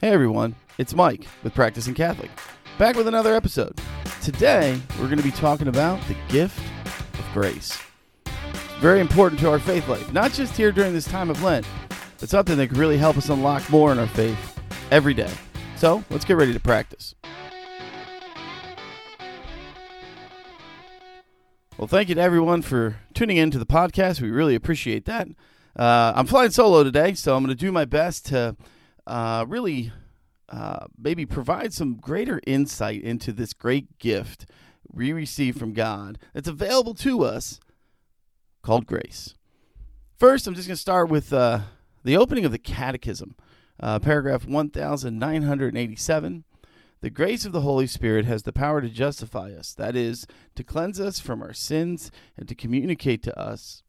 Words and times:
Hey 0.00 0.10
everyone, 0.10 0.54
it's 0.78 0.94
Mike 0.94 1.26
with 1.42 1.56
Practicing 1.56 1.92
Catholic, 1.92 2.30
back 2.78 2.94
with 2.94 3.08
another 3.08 3.34
episode. 3.34 3.80
Today, 4.22 4.80
we're 4.92 5.06
going 5.06 5.18
to 5.18 5.24
be 5.24 5.32
talking 5.32 5.66
about 5.66 6.00
the 6.06 6.14
gift 6.28 6.56
of 7.14 7.24
grace. 7.32 7.76
Very 8.78 9.00
important 9.00 9.40
to 9.40 9.50
our 9.50 9.58
faith 9.58 9.88
life, 9.88 10.12
not 10.12 10.32
just 10.32 10.56
here 10.56 10.70
during 10.70 10.92
this 10.92 11.08
time 11.08 11.30
of 11.30 11.42
Lent, 11.42 11.66
but 12.20 12.28
something 12.28 12.56
that 12.58 12.68
can 12.68 12.78
really 12.78 12.96
help 12.96 13.16
us 13.16 13.28
unlock 13.28 13.68
more 13.70 13.90
in 13.90 13.98
our 13.98 14.06
faith 14.06 14.60
every 14.92 15.14
day. 15.14 15.32
So, 15.74 16.04
let's 16.10 16.24
get 16.24 16.36
ready 16.36 16.52
to 16.52 16.60
practice. 16.60 17.16
Well, 21.76 21.88
thank 21.88 22.08
you 22.08 22.14
to 22.14 22.20
everyone 22.20 22.62
for 22.62 23.00
tuning 23.14 23.36
in 23.36 23.50
to 23.50 23.58
the 23.58 23.66
podcast. 23.66 24.20
We 24.20 24.30
really 24.30 24.54
appreciate 24.54 25.06
that. 25.06 25.26
Uh, 25.74 26.12
I'm 26.14 26.26
flying 26.26 26.52
solo 26.52 26.84
today, 26.84 27.14
so 27.14 27.34
I'm 27.34 27.42
going 27.42 27.56
to 27.56 27.60
do 27.60 27.72
my 27.72 27.84
best 27.84 28.26
to 28.26 28.54
uh, 29.08 29.44
really 29.48 29.92
uh, 30.48 30.86
maybe 30.96 31.26
provide 31.26 31.72
some 31.72 31.96
greater 31.96 32.40
insight 32.46 33.02
into 33.02 33.32
this 33.32 33.52
great 33.52 33.98
gift 33.98 34.46
we 34.90 35.12
receive 35.12 35.56
from 35.56 35.72
God 35.72 36.18
that's 36.32 36.48
available 36.48 36.94
to 36.94 37.24
us 37.24 37.58
called 38.62 38.86
grace. 38.86 39.34
First, 40.16 40.46
I'm 40.46 40.54
just 40.54 40.68
going 40.68 40.76
to 40.76 40.80
start 40.80 41.08
with 41.08 41.32
uh, 41.32 41.60
the 42.04 42.16
opening 42.16 42.44
of 42.44 42.52
the 42.52 42.58
Catechism, 42.58 43.34
uh, 43.80 43.98
paragraph 43.98 44.46
1987. 44.46 46.44
The 47.00 47.10
grace 47.10 47.44
of 47.44 47.52
the 47.52 47.60
Holy 47.60 47.86
Spirit 47.86 48.24
has 48.24 48.42
the 48.42 48.52
power 48.52 48.80
to 48.80 48.88
justify 48.88 49.52
us, 49.52 49.72
that 49.74 49.94
is, 49.94 50.26
to 50.56 50.64
cleanse 50.64 50.98
us 50.98 51.20
from 51.20 51.42
our 51.42 51.52
sins 51.52 52.10
and 52.36 52.48
to 52.48 52.56
communicate 52.56 53.22
to 53.22 53.38
us 53.38 53.84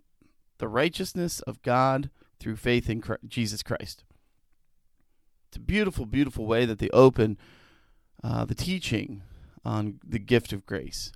the 0.60 0.68
righteousness 0.68 1.40
of 1.42 1.62
God 1.64 2.12
through 2.40 2.58
faith 2.58 2.88
in 2.90 3.02
Christ, 3.02 3.22
Jesus 3.28 3.64
Christ. 3.64 4.04
It's 5.50 5.58
a 5.58 5.62
beautiful, 5.62 6.06
beautiful 6.06 6.46
way 6.46 6.66
that 6.66 6.78
they 6.78 6.90
open 6.90 7.38
uh, 8.24 8.46
the 8.46 8.54
teaching 8.54 9.24
on 9.66 10.00
the 10.08 10.20
gift 10.20 10.54
of 10.54 10.68
grace. 10.68 11.12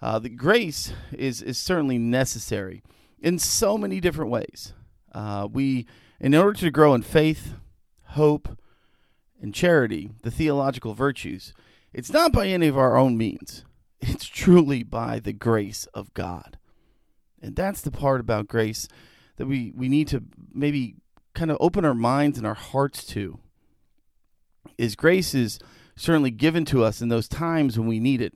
Uh, 0.00 0.20
the 0.20 0.28
grace 0.28 0.92
is 1.12 1.42
is 1.42 1.58
certainly 1.58 1.98
necessary 1.98 2.84
in 3.18 3.40
so 3.40 3.76
many 3.76 3.98
different 3.98 4.30
ways. 4.30 4.72
Uh, 5.12 5.48
we, 5.50 5.84
in 6.20 6.32
order 6.34 6.52
to 6.60 6.70
grow 6.70 6.94
in 6.94 7.02
faith, 7.02 7.54
hope, 8.10 8.56
and 9.42 9.52
charity, 9.52 10.10
the 10.22 10.30
theological 10.30 10.94
virtues, 10.94 11.52
it's 11.92 12.12
not 12.12 12.32
by 12.32 12.46
any 12.46 12.68
of 12.68 12.78
our 12.78 12.96
own 12.96 13.18
means. 13.18 13.64
It's 14.00 14.26
truly 14.26 14.84
by 14.84 15.18
the 15.18 15.32
grace 15.32 15.86
of 15.86 16.14
God. 16.14 16.58
And 17.42 17.56
that's 17.56 17.80
the 17.80 17.90
part 17.90 18.20
about 18.20 18.46
grace 18.46 18.86
that 19.36 19.46
we, 19.46 19.72
we 19.74 19.88
need 19.88 20.06
to 20.08 20.22
maybe 20.52 20.96
kind 21.34 21.50
of 21.50 21.56
open 21.60 21.84
our 21.84 21.94
minds 21.94 22.38
and 22.38 22.46
our 22.46 22.54
hearts 22.54 23.04
to. 23.06 23.40
Is 24.78 24.96
grace 24.96 25.34
is 25.34 25.58
certainly 25.96 26.30
given 26.30 26.64
to 26.66 26.84
us 26.84 27.00
in 27.00 27.08
those 27.08 27.28
times 27.28 27.78
when 27.78 27.88
we 27.88 28.00
need 28.00 28.20
it. 28.20 28.34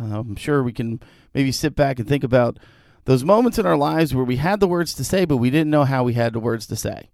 Uh, 0.00 0.20
I'm 0.20 0.36
sure 0.36 0.62
we 0.62 0.72
can 0.72 1.00
maybe 1.34 1.52
sit 1.52 1.74
back 1.74 1.98
and 1.98 2.08
think 2.08 2.24
about 2.24 2.58
those 3.04 3.24
moments 3.24 3.58
in 3.58 3.66
our 3.66 3.76
lives 3.76 4.14
where 4.14 4.24
we 4.24 4.36
had 4.36 4.60
the 4.60 4.68
words 4.68 4.94
to 4.94 5.04
say, 5.04 5.24
but 5.24 5.38
we 5.38 5.50
didn't 5.50 5.70
know 5.70 5.84
how 5.84 6.04
we 6.04 6.12
had 6.14 6.32
the 6.32 6.40
words 6.40 6.66
to 6.68 6.76
say 6.76 7.10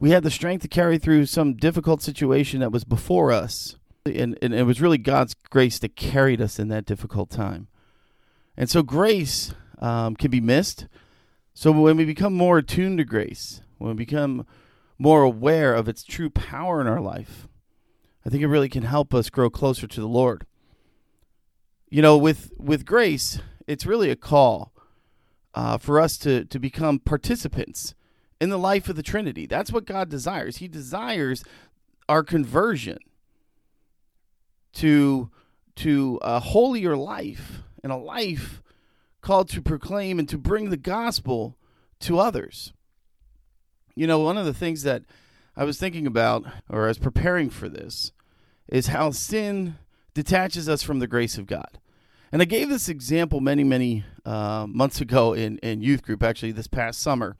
we 0.00 0.10
had 0.10 0.22
the 0.22 0.30
strength 0.30 0.62
to 0.62 0.68
carry 0.68 0.98
through 0.98 1.26
some 1.26 1.54
difficult 1.54 2.02
situation 2.02 2.60
that 2.60 2.72
was 2.72 2.84
before 2.84 3.30
us. 3.30 3.76
And, 4.06 4.36
and 4.40 4.54
it 4.54 4.62
was 4.64 4.80
really 4.80 4.96
God's 4.96 5.34
grace 5.50 5.78
that 5.80 5.94
carried 5.94 6.40
us 6.40 6.58
in 6.58 6.68
that 6.68 6.86
difficult 6.86 7.28
time. 7.28 7.68
And 8.56 8.68
so 8.68 8.82
grace 8.82 9.52
um, 9.78 10.16
can 10.16 10.30
be 10.30 10.40
missed. 10.40 10.88
So 11.52 11.70
when 11.70 11.98
we 11.98 12.06
become 12.06 12.32
more 12.32 12.58
attuned 12.58 12.96
to 12.98 13.04
grace, 13.04 13.60
when 13.76 13.90
we 13.90 14.04
become 14.04 14.46
more 14.98 15.22
aware 15.22 15.74
of 15.74 15.86
its 15.86 16.02
true 16.02 16.30
power 16.30 16.80
in 16.80 16.86
our 16.86 17.00
life, 17.00 17.46
I 18.24 18.28
think 18.28 18.42
it 18.42 18.48
really 18.48 18.68
can 18.68 18.82
help 18.82 19.14
us 19.14 19.30
grow 19.30 19.50
closer 19.50 19.86
to 19.86 20.00
the 20.00 20.08
Lord. 20.08 20.46
You 21.88 22.02
know, 22.02 22.16
with 22.16 22.52
with 22.58 22.84
grace, 22.84 23.40
it's 23.66 23.86
really 23.86 24.10
a 24.10 24.16
call 24.16 24.72
uh, 25.54 25.78
for 25.78 26.00
us 26.00 26.16
to 26.18 26.44
to 26.44 26.58
become 26.58 26.98
participants 26.98 27.94
in 28.40 28.50
the 28.50 28.58
life 28.58 28.88
of 28.88 28.96
the 28.96 29.02
Trinity. 29.02 29.46
That's 29.46 29.72
what 29.72 29.86
God 29.86 30.08
desires. 30.08 30.58
He 30.58 30.68
desires 30.68 31.44
our 32.08 32.22
conversion 32.22 32.98
to 34.74 35.30
to 35.76 36.18
a 36.22 36.40
holier 36.40 36.96
life 36.96 37.62
and 37.82 37.92
a 37.92 37.96
life 37.96 38.62
called 39.20 39.48
to 39.50 39.62
proclaim 39.62 40.18
and 40.18 40.28
to 40.28 40.38
bring 40.38 40.70
the 40.70 40.76
gospel 40.76 41.56
to 42.00 42.18
others. 42.18 42.72
You 43.94 44.06
know, 44.06 44.20
one 44.20 44.38
of 44.38 44.46
the 44.46 44.54
things 44.54 44.82
that 44.82 45.02
I 45.56 45.64
was 45.64 45.78
thinking 45.78 46.06
about 46.06 46.44
or 46.68 46.84
I 46.84 46.88
was 46.88 46.98
preparing 46.98 47.50
for 47.50 47.68
this 47.68 48.12
is 48.68 48.88
how 48.88 49.10
sin 49.10 49.76
detaches 50.14 50.68
us 50.68 50.82
from 50.82 50.98
the 50.98 51.06
grace 51.06 51.38
of 51.38 51.46
God. 51.46 51.78
And 52.32 52.40
I 52.40 52.44
gave 52.44 52.68
this 52.68 52.88
example 52.88 53.40
many, 53.40 53.64
many 53.64 54.04
uh, 54.24 54.66
months 54.68 55.00
ago 55.00 55.32
in, 55.32 55.58
in 55.58 55.82
youth 55.82 56.02
group, 56.02 56.22
actually, 56.22 56.52
this 56.52 56.68
past 56.68 57.00
summer 57.00 57.36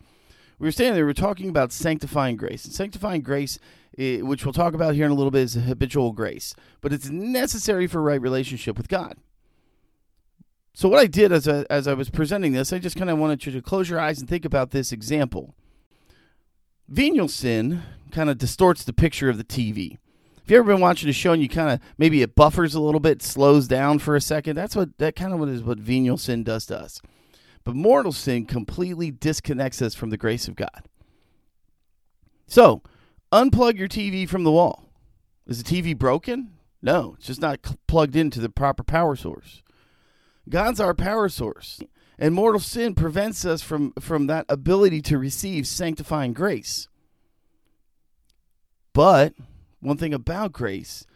we 0.60 0.66
were 0.66 0.72
standing 0.72 0.94
there, 0.94 1.04
we 1.04 1.10
were 1.10 1.14
talking 1.14 1.48
about 1.48 1.72
sanctifying 1.72 2.36
grace. 2.36 2.66
And 2.66 2.74
sanctifying 2.74 3.22
grace, 3.22 3.58
eh, 3.98 4.20
which 4.20 4.44
we'll 4.44 4.52
talk 4.52 4.74
about 4.74 4.94
here 4.94 5.06
in 5.06 5.10
a 5.10 5.14
little 5.14 5.30
bit, 5.30 5.42
is 5.42 5.56
a 5.56 5.60
habitual 5.60 6.12
grace, 6.12 6.54
but 6.82 6.92
it's 6.92 7.08
necessary 7.08 7.86
for 7.86 8.02
right 8.02 8.20
relationship 8.20 8.76
with 8.76 8.86
God. 8.86 9.16
So, 10.74 10.88
what 10.88 11.00
I 11.00 11.06
did 11.06 11.32
as 11.32 11.48
as 11.48 11.88
I 11.88 11.94
was 11.94 12.10
presenting 12.10 12.52
this, 12.52 12.72
I 12.72 12.78
just 12.78 12.96
kind 12.96 13.10
of 13.10 13.18
wanted 13.18 13.44
you 13.44 13.52
to 13.52 13.62
close 13.62 13.88
your 13.88 13.98
eyes 13.98 14.20
and 14.20 14.28
think 14.28 14.44
about 14.44 14.70
this 14.70 14.92
example. 14.92 15.54
Venial 16.90 17.28
sin 17.28 17.82
kind 18.10 18.28
of 18.28 18.36
distorts 18.36 18.82
the 18.82 18.92
picture 18.92 19.30
of 19.30 19.38
the 19.38 19.44
TV. 19.44 19.98
If 20.42 20.50
you 20.50 20.58
ever 20.58 20.72
been 20.72 20.80
watching 20.80 21.08
a 21.08 21.12
show 21.12 21.32
and 21.32 21.40
you 21.40 21.48
kind 21.48 21.70
of 21.70 21.80
maybe 21.96 22.20
it 22.20 22.34
buffers 22.34 22.74
a 22.74 22.80
little 22.80 22.98
bit, 22.98 23.22
slows 23.22 23.68
down 23.68 24.00
for 24.00 24.16
a 24.16 24.20
second, 24.20 24.56
that's 24.56 24.74
what 24.74 24.98
that 24.98 25.14
kind 25.14 25.32
of 25.32 25.38
what 25.38 25.48
is 25.48 25.62
what 25.62 25.78
venial 25.78 26.16
sin 26.16 26.42
does 26.42 26.66
to 26.66 26.76
us. 26.76 27.00
But 27.62 27.76
mortal 27.76 28.10
sin 28.10 28.44
completely 28.44 29.12
disconnects 29.12 29.80
us 29.80 29.94
from 29.94 30.10
the 30.10 30.16
grace 30.16 30.48
of 30.48 30.56
God. 30.56 30.88
So, 32.48 32.82
unplug 33.30 33.78
your 33.78 33.86
TV 33.86 34.28
from 34.28 34.42
the 34.42 34.50
wall. 34.50 34.90
Is 35.46 35.62
the 35.62 35.82
TV 35.82 35.96
broken? 35.96 36.54
No, 36.82 37.14
it's 37.18 37.28
just 37.28 37.40
not 37.40 37.60
plugged 37.86 38.16
into 38.16 38.40
the 38.40 38.48
proper 38.48 38.82
power 38.82 39.14
source. 39.14 39.62
God's 40.48 40.80
our 40.80 40.94
power 40.94 41.28
source, 41.28 41.80
and 42.20 42.34
mortal 42.34 42.60
sin 42.60 42.94
prevents 42.94 43.46
us 43.46 43.62
from, 43.62 43.92
from 43.98 44.26
that 44.26 44.44
ability 44.48 45.00
to 45.00 45.18
receive 45.18 45.66
sanctifying 45.66 46.34
grace. 46.34 46.86
But 48.92 49.32
one 49.80 49.96
thing 49.96 50.12
about 50.12 50.52
grace 50.52 51.06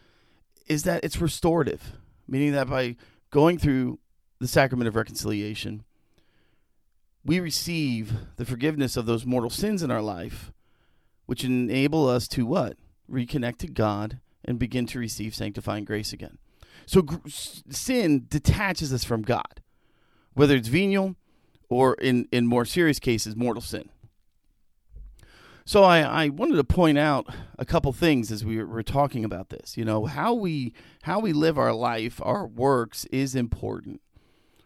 is 0.67 0.81
that 0.83 1.03
it's 1.03 1.21
restorative, 1.21 1.93
meaning 2.27 2.53
that 2.53 2.67
by 2.67 2.95
going 3.29 3.59
through 3.59 3.99
the 4.39 4.47
sacrament 4.47 4.87
of 4.87 4.95
reconciliation, 4.95 5.83
we 7.23 7.39
receive 7.39 8.13
the 8.37 8.45
forgiveness 8.45 8.97
of 8.97 9.05
those 9.05 9.25
mortal 9.27 9.51
sins 9.51 9.83
in 9.83 9.91
our 9.91 10.01
life, 10.01 10.51
which 11.27 11.43
enable 11.43 12.07
us 12.09 12.27
to 12.29 12.47
what? 12.47 12.77
Reconnect 13.09 13.57
to 13.57 13.67
God 13.67 14.19
and 14.43 14.57
begin 14.57 14.87
to 14.87 14.99
receive 14.99 15.35
sanctifying 15.35 15.85
grace 15.85 16.13
again. 16.13 16.39
So 16.87 17.03
sin 17.69 18.25
detaches 18.27 18.91
us 18.91 19.03
from 19.03 19.21
God, 19.21 19.61
whether 20.35 20.55
it's 20.55 20.67
venial 20.67 21.15
or 21.67 21.95
in, 21.95 22.27
in 22.31 22.45
more 22.45 22.65
serious 22.65 22.99
cases, 22.99 23.35
mortal 23.35 23.61
sin. 23.61 23.89
So 25.67 25.83
I, 25.83 26.25
I 26.25 26.29
wanted 26.29 26.57
to 26.57 26.63
point 26.63 26.99
out 26.99 27.27
a 27.57 27.65
couple 27.65 27.91
things 27.91 28.31
as 28.31 28.45
we 28.45 28.63
were 28.63 28.83
talking 28.83 29.25
about 29.25 29.49
this. 29.49 29.75
You 29.75 29.83
know, 29.83 30.05
how 30.05 30.35
we 30.35 30.73
how 31.01 31.19
we 31.19 31.33
live 31.33 31.57
our 31.57 31.73
life, 31.73 32.21
our 32.23 32.45
works 32.45 33.05
is 33.05 33.33
important 33.33 34.01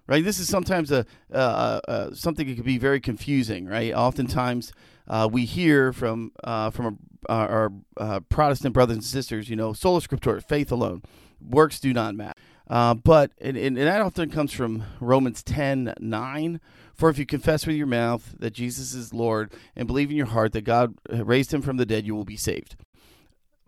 right? 0.10 0.24
This 0.24 0.40
is 0.40 0.50
sometimes 0.50 0.92
a 0.92 1.06
uh, 1.32 1.38
uh, 1.38 1.80
uh, 1.88 2.14
something 2.14 2.48
that 2.48 2.56
can 2.56 2.64
be 2.64 2.80
very 2.80 3.00
confusing, 3.00 3.68
right? 3.68 3.94
Oftentimes, 3.94 4.74
uh, 5.08 5.30
we 5.32 5.46
hear 5.46 5.94
from 5.94 6.32
uh, 6.44 6.72
from 6.72 6.98
our, 7.30 7.72
our 7.98 8.22
Protestant 8.22 8.74
brothers 8.74 8.96
and 8.96 9.04
sisters, 9.04 9.50
you 9.50 9.56
know, 9.56 9.72
sola 9.72 10.02
scriptura, 10.02 10.44
faith 10.44 10.72
alone, 10.72 11.04
works 11.40 11.80
do 11.80 11.94
not 11.94 12.16
matter. 12.16 12.34
Uh, 12.70 12.94
but 12.94 13.32
and, 13.42 13.58
and, 13.58 13.78
that 13.78 14.02
often 14.02 14.30
comes 14.30 14.54
from 14.54 14.84
Romans 15.00 15.42
10 15.42 15.96
9. 16.00 16.62
For 16.94 17.10
if 17.10 17.18
you 17.18 17.26
confess 17.26 17.66
with 17.66 17.76
your 17.76 17.88
mouth 17.88 18.36
that 18.40 18.52
Jesus 18.52 18.94
is 18.94 19.14
Lord 19.14 19.54
and 19.76 19.88
believe 19.88 20.12
in 20.12 20.18
your 20.18 20.28
heart 20.28 20.52
that 20.52 20.66
God 20.66 20.96
raised 21.10 21.54
him 21.54 21.62
from 21.62 21.78
the 21.78 21.86
dead, 21.86 22.06
you 22.06 22.14
will 22.14 22.26
be 22.26 22.38
saved. 22.38 22.76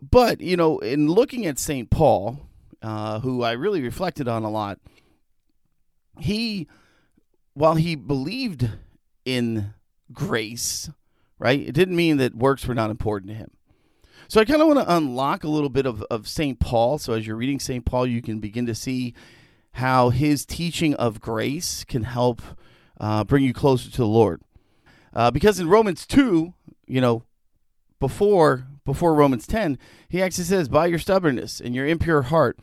But, 0.02 0.40
you 0.40 0.56
know, 0.56 0.78
in 0.80 1.08
looking 1.08 1.46
at 1.46 1.58
St. 1.58 1.88
Paul, 1.88 2.40
uh, 2.82 3.20
who 3.20 3.42
I 3.42 3.52
really 3.52 3.80
reflected 3.80 4.28
on 4.28 4.42
a 4.42 4.50
lot, 4.50 4.78
he, 6.18 6.68
while 7.54 7.76
he 7.76 7.94
believed 7.94 8.68
in 9.24 9.74
grace, 10.12 10.90
right, 11.38 11.60
it 11.60 11.72
didn't 11.72 11.96
mean 11.96 12.18
that 12.18 12.34
works 12.34 12.66
were 12.66 12.74
not 12.74 12.90
important 12.90 13.30
to 13.30 13.36
him. 13.36 13.50
So 14.32 14.40
I 14.40 14.46
kind 14.46 14.62
of 14.62 14.66
want 14.66 14.80
to 14.80 14.96
unlock 14.96 15.44
a 15.44 15.48
little 15.48 15.68
bit 15.68 15.84
of, 15.84 16.00
of 16.04 16.26
St. 16.26 16.58
Paul. 16.58 16.96
So 16.96 17.12
as 17.12 17.26
you're 17.26 17.36
reading 17.36 17.60
St. 17.60 17.84
Paul, 17.84 18.06
you 18.06 18.22
can 18.22 18.40
begin 18.40 18.64
to 18.64 18.74
see 18.74 19.12
how 19.72 20.08
his 20.08 20.46
teaching 20.46 20.94
of 20.94 21.20
grace 21.20 21.84
can 21.84 22.04
help 22.04 22.40
uh, 22.98 23.24
bring 23.24 23.44
you 23.44 23.52
closer 23.52 23.90
to 23.90 23.96
the 23.98 24.06
Lord. 24.06 24.40
Uh, 25.12 25.30
because 25.30 25.60
in 25.60 25.68
Romans 25.68 26.06
2, 26.06 26.54
you 26.86 27.00
know, 27.02 27.24
before 28.00 28.68
before 28.86 29.12
Romans 29.12 29.46
10, 29.46 29.76
he 30.08 30.22
actually 30.22 30.44
says, 30.44 30.66
"By 30.66 30.86
your 30.86 30.98
stubbornness 30.98 31.60
and 31.60 31.74
your 31.74 31.86
impure 31.86 32.22
heart, 32.22 32.58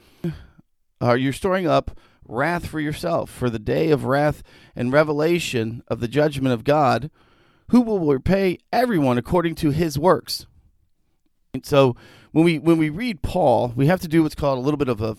uh, 0.99 1.13
you're 1.13 1.31
storing 1.33 1.67
up 1.67 1.95
wrath 2.27 2.65
for 2.65 2.79
yourself 2.79 3.29
for 3.29 3.47
the 3.47 3.59
day 3.59 3.91
of 3.91 4.05
wrath 4.05 4.41
and 4.75 4.91
revelation 4.91 5.83
of 5.87 5.99
the 5.99 6.07
judgment 6.07 6.51
of 6.51 6.63
God, 6.63 7.11
who 7.67 7.81
will 7.81 7.99
repay 7.99 8.57
everyone 8.73 9.19
according 9.19 9.53
to 9.53 9.69
his 9.69 9.99
works." 9.99 10.47
And 11.53 11.65
so 11.65 11.95
when 12.31 12.45
we 12.45 12.59
when 12.59 12.77
we 12.77 12.89
read 12.89 13.21
Paul, 13.21 13.73
we 13.75 13.87
have 13.87 14.01
to 14.01 14.07
do 14.07 14.23
what's 14.23 14.35
called 14.35 14.57
a 14.57 14.61
little 14.61 14.77
bit 14.77 14.89
of 14.89 15.01
a 15.01 15.17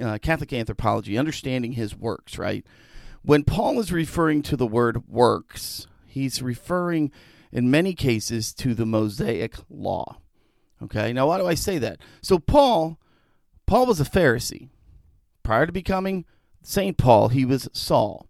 uh, 0.00 0.18
Catholic 0.18 0.52
anthropology, 0.52 1.18
understanding 1.18 1.72
his 1.72 1.96
works. 1.96 2.38
Right? 2.38 2.64
When 3.22 3.44
Paul 3.44 3.78
is 3.78 3.92
referring 3.92 4.42
to 4.42 4.56
the 4.56 4.66
word 4.66 5.08
works, 5.08 5.86
he's 6.06 6.42
referring 6.42 7.10
in 7.50 7.70
many 7.70 7.94
cases 7.94 8.52
to 8.54 8.74
the 8.74 8.86
Mosaic 8.86 9.56
law. 9.68 10.18
Okay, 10.82 11.12
now 11.12 11.28
why 11.28 11.38
do 11.38 11.46
I 11.46 11.54
say 11.54 11.78
that? 11.78 12.00
So 12.22 12.38
Paul, 12.38 12.98
Paul 13.66 13.86
was 13.86 14.00
a 14.00 14.04
Pharisee. 14.04 14.68
Prior 15.44 15.66
to 15.66 15.72
becoming 15.72 16.24
Saint 16.62 16.96
Paul, 16.96 17.28
he 17.28 17.44
was 17.44 17.68
Saul. 17.72 18.26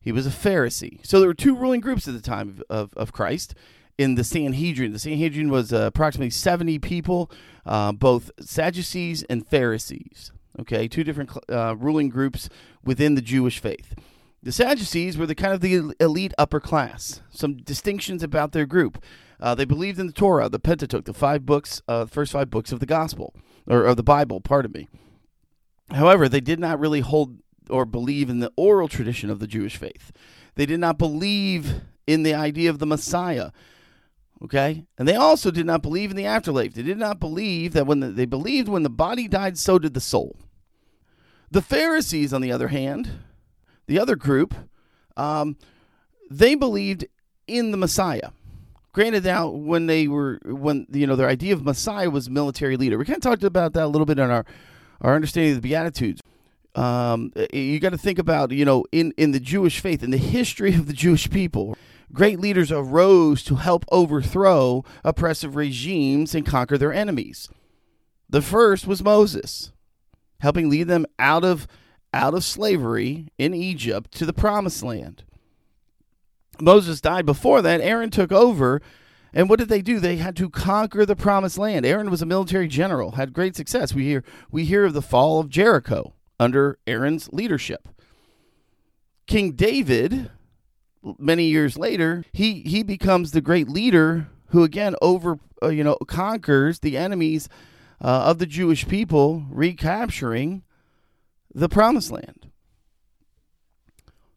He 0.00 0.12
was 0.12 0.26
a 0.26 0.30
Pharisee. 0.30 1.04
So 1.04 1.18
there 1.18 1.28
were 1.28 1.34
two 1.34 1.54
ruling 1.54 1.80
groups 1.80 2.06
at 2.08 2.14
the 2.14 2.22
time 2.22 2.48
of, 2.48 2.62
of, 2.70 2.94
of 2.94 3.12
Christ 3.12 3.54
in 3.98 4.14
the 4.14 4.24
Sanhedrin. 4.24 4.92
The 4.92 4.98
Sanhedrin 4.98 5.50
was 5.50 5.72
uh, 5.72 5.82
approximately 5.86 6.30
70 6.30 6.78
people, 6.80 7.30
uh, 7.64 7.92
both 7.92 8.30
Sadducees 8.40 9.22
and 9.24 9.46
Pharisees. 9.46 10.32
Okay, 10.60 10.86
two 10.86 11.02
different 11.02 11.30
uh, 11.48 11.74
ruling 11.76 12.08
groups 12.08 12.48
within 12.84 13.16
the 13.16 13.22
Jewish 13.22 13.58
faith. 13.58 13.94
The 14.42 14.52
Sadducees 14.52 15.16
were 15.16 15.26
the 15.26 15.34
kind 15.34 15.52
of 15.52 15.60
the 15.60 15.94
elite 15.98 16.34
upper 16.38 16.60
class. 16.60 17.22
Some 17.30 17.56
distinctions 17.56 18.22
about 18.22 18.52
their 18.52 18.66
group. 18.66 19.02
Uh, 19.40 19.54
they 19.54 19.64
believed 19.64 19.98
in 19.98 20.06
the 20.06 20.12
Torah, 20.12 20.48
the 20.48 20.60
Pentateuch, 20.60 21.06
the 21.06 21.14
five 21.14 21.44
books, 21.44 21.82
uh, 21.88 22.06
first 22.06 22.32
five 22.32 22.50
books 22.50 22.70
of 22.70 22.78
the 22.78 22.86
Gospel 22.86 23.34
or 23.66 23.84
of 23.84 23.96
the 23.96 24.02
Bible. 24.02 24.40
Pardon 24.40 24.72
me. 24.72 24.88
However, 25.90 26.28
they 26.28 26.40
did 26.40 26.60
not 26.60 26.78
really 26.78 27.00
hold 27.00 27.38
or 27.70 27.84
believe 27.84 28.28
in 28.28 28.40
the 28.40 28.52
oral 28.56 28.88
tradition 28.88 29.30
of 29.30 29.40
the 29.40 29.46
Jewish 29.46 29.76
faith. 29.76 30.12
They 30.54 30.66
did 30.66 30.80
not 30.80 30.98
believe 30.98 31.80
in 32.06 32.22
the 32.22 32.34
idea 32.34 32.70
of 32.70 32.78
the 32.78 32.86
Messiah. 32.86 33.50
Okay, 34.42 34.84
and 34.98 35.06
they 35.08 35.14
also 35.14 35.50
did 35.50 35.64
not 35.64 35.80
believe 35.80 36.10
in 36.10 36.16
the 36.16 36.26
afterlife. 36.26 36.74
They 36.74 36.82
did 36.82 36.98
not 36.98 37.20
believe 37.20 37.72
that 37.72 37.86
when 37.86 38.00
the, 38.00 38.08
they 38.08 38.26
believed 38.26 38.68
when 38.68 38.82
the 38.82 38.90
body 38.90 39.28
died, 39.28 39.56
so 39.56 39.78
did 39.78 39.94
the 39.94 40.00
soul. 40.00 40.36
The 41.50 41.62
Pharisees, 41.62 42.32
on 42.32 42.40
the 42.40 42.52
other 42.52 42.68
hand, 42.68 43.10
the 43.86 43.98
other 43.98 44.16
group, 44.16 44.54
um, 45.16 45.56
they 46.30 46.54
believed 46.54 47.06
in 47.46 47.70
the 47.70 47.76
Messiah. 47.76 48.30
Granted, 48.92 49.24
now 49.24 49.48
when 49.48 49.86
they 49.86 50.06
were 50.06 50.38
when 50.44 50.86
you 50.90 51.06
know 51.06 51.16
their 51.16 51.28
idea 51.28 51.52
of 51.52 51.64
Messiah 51.64 52.10
was 52.10 52.30
military 52.30 52.76
leader. 52.76 52.96
We 52.96 53.04
kind 53.04 53.16
of 53.16 53.22
talked 53.22 53.44
about 53.44 53.72
that 53.72 53.84
a 53.84 53.88
little 53.88 54.06
bit 54.06 54.18
in 54.18 54.30
our 54.30 54.44
our 55.00 55.14
understanding 55.14 55.56
of 55.56 55.62
the 55.62 55.68
Beatitudes. 55.68 56.20
Um, 56.76 57.32
you 57.52 57.78
got 57.80 57.90
to 57.90 57.98
think 57.98 58.18
about 58.18 58.52
you 58.52 58.64
know 58.64 58.84
in 58.92 59.12
in 59.16 59.32
the 59.32 59.40
Jewish 59.40 59.80
faith 59.80 60.02
in 60.02 60.10
the 60.10 60.16
history 60.16 60.74
of 60.74 60.86
the 60.86 60.92
Jewish 60.92 61.28
people. 61.28 61.76
Great 62.14 62.38
leaders 62.38 62.70
arose 62.70 63.42
to 63.42 63.56
help 63.56 63.84
overthrow 63.90 64.84
oppressive 65.02 65.56
regimes 65.56 66.34
and 66.34 66.46
conquer 66.46 66.78
their 66.78 66.92
enemies. 66.92 67.48
The 68.30 68.40
first 68.40 68.86
was 68.86 69.02
Moses, 69.02 69.72
helping 70.40 70.70
lead 70.70 70.84
them 70.84 71.06
out 71.18 71.44
of 71.44 71.66
out 72.12 72.32
of 72.32 72.44
slavery 72.44 73.26
in 73.38 73.52
Egypt 73.52 74.12
to 74.12 74.24
the 74.24 74.32
promised 74.32 74.84
land. 74.84 75.24
Moses 76.60 77.00
died 77.00 77.26
before 77.26 77.60
that. 77.62 77.80
Aaron 77.80 78.10
took 78.10 78.30
over. 78.30 78.80
And 79.32 79.48
what 79.50 79.58
did 79.58 79.68
they 79.68 79.82
do? 79.82 79.98
They 79.98 80.16
had 80.16 80.36
to 80.36 80.48
conquer 80.48 81.04
the 81.04 81.16
promised 81.16 81.58
land. 81.58 81.84
Aaron 81.84 82.08
was 82.08 82.22
a 82.22 82.26
military 82.26 82.68
general, 82.68 83.12
had 83.12 83.32
great 83.32 83.56
success. 83.56 83.92
We 83.92 84.04
hear 84.04 84.22
we 84.52 84.64
hear 84.64 84.84
of 84.84 84.92
the 84.92 85.02
fall 85.02 85.40
of 85.40 85.48
Jericho 85.48 86.14
under 86.38 86.78
Aaron's 86.86 87.32
leadership. 87.32 87.88
King 89.26 89.52
David, 89.52 90.30
many 91.18 91.44
years 91.44 91.76
later, 91.76 92.24
he 92.32 92.60
he 92.60 92.82
becomes 92.82 93.30
the 93.30 93.40
great 93.40 93.68
leader 93.68 94.28
who 94.48 94.62
again 94.62 94.94
over 95.02 95.38
uh, 95.62 95.68
you 95.68 95.84
know 95.84 95.96
conquers 96.06 96.80
the 96.80 96.96
enemies 96.96 97.48
uh, 98.00 98.24
of 98.26 98.38
the 98.38 98.46
Jewish 98.46 98.86
people, 98.86 99.44
recapturing 99.50 100.62
the 101.54 101.68
promised 101.68 102.10
land. 102.10 102.50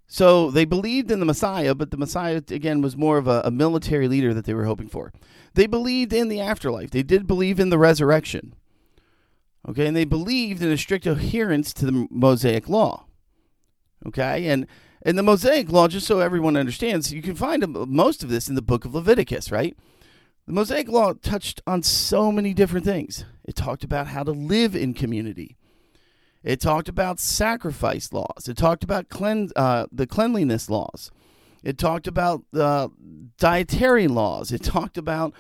So 0.08 0.50
they 0.52 0.64
believed 0.64 1.12
in 1.12 1.20
the 1.20 1.26
Messiah, 1.26 1.76
but 1.76 1.92
the 1.92 1.98
Messiah, 1.98 2.42
again, 2.50 2.82
was 2.82 2.96
more 2.96 3.18
of 3.18 3.28
a, 3.28 3.42
a, 3.44 3.52
military 3.52 4.08
leader 4.08 4.34
that 4.34 4.46
they 4.46 4.54
were 4.54 4.64
hoping 4.64 4.88
for. 4.88 5.12
They 5.54 5.68
believed 5.68 6.14
in 6.14 6.30
the 6.30 6.40
afterlife, 6.40 6.92
they 6.92 7.04
did 7.04 7.28
believe 7.28 7.60
in 7.60 7.70
the 7.70 7.78
resurrection. 7.78 8.56
Okay, 9.68 9.86
and 9.86 9.98
they 9.98 10.06
believed 10.06 10.62
in 10.62 10.72
a 10.72 10.78
strict 10.78 11.06
adherence 11.06 11.74
to 11.74 11.86
the 11.86 12.08
Mosaic 12.10 12.70
law. 12.70 13.07
Okay, 14.06 14.48
and 14.48 14.68
and 15.02 15.18
the 15.18 15.24
Mosaic 15.24 15.72
law, 15.72 15.88
just 15.88 16.08
so 16.08 16.20
everyone 16.20 16.58
understands, 16.58 17.14
you 17.14 17.22
can 17.22 17.36
find 17.36 17.66
most 17.88 18.24
of 18.24 18.30
this 18.30 18.50
in 18.50 18.56
the 18.56 18.62
book 18.62 18.84
of 18.84 18.94
Leviticus, 18.94 19.52
right? 19.52 19.76
The 20.48 20.54
Mosaic 20.54 20.90
law 20.90 21.14
touched 21.14 21.62
on 21.68 21.84
so 21.84 22.32
many 22.32 22.54
different 22.54 22.86
things. 22.86 23.26
It 23.44 23.56
talked 23.56 23.84
about 23.84 24.08
how 24.08 24.24
to 24.24 24.32
live 24.32 24.76
in 24.76 24.94
community. 24.94 25.58
It 26.44 26.62
talked 26.62 26.88
about 26.88 27.20
sacrifice 27.20 28.14
laws. 28.14 28.48
It 28.48 28.58
talked 28.58 28.84
about 28.84 29.10
clean, 29.10 29.50
uh, 29.56 29.88
the 29.92 30.08
cleanliness 30.08 30.70
laws. 30.70 31.12
It 31.64 31.78
talked 31.78 32.08
about 32.08 32.44
uh, 32.54 32.88
dietary 33.38 34.08
laws. 34.08 34.52
It 34.52 34.64
talked 34.64 34.98
about 34.98 35.34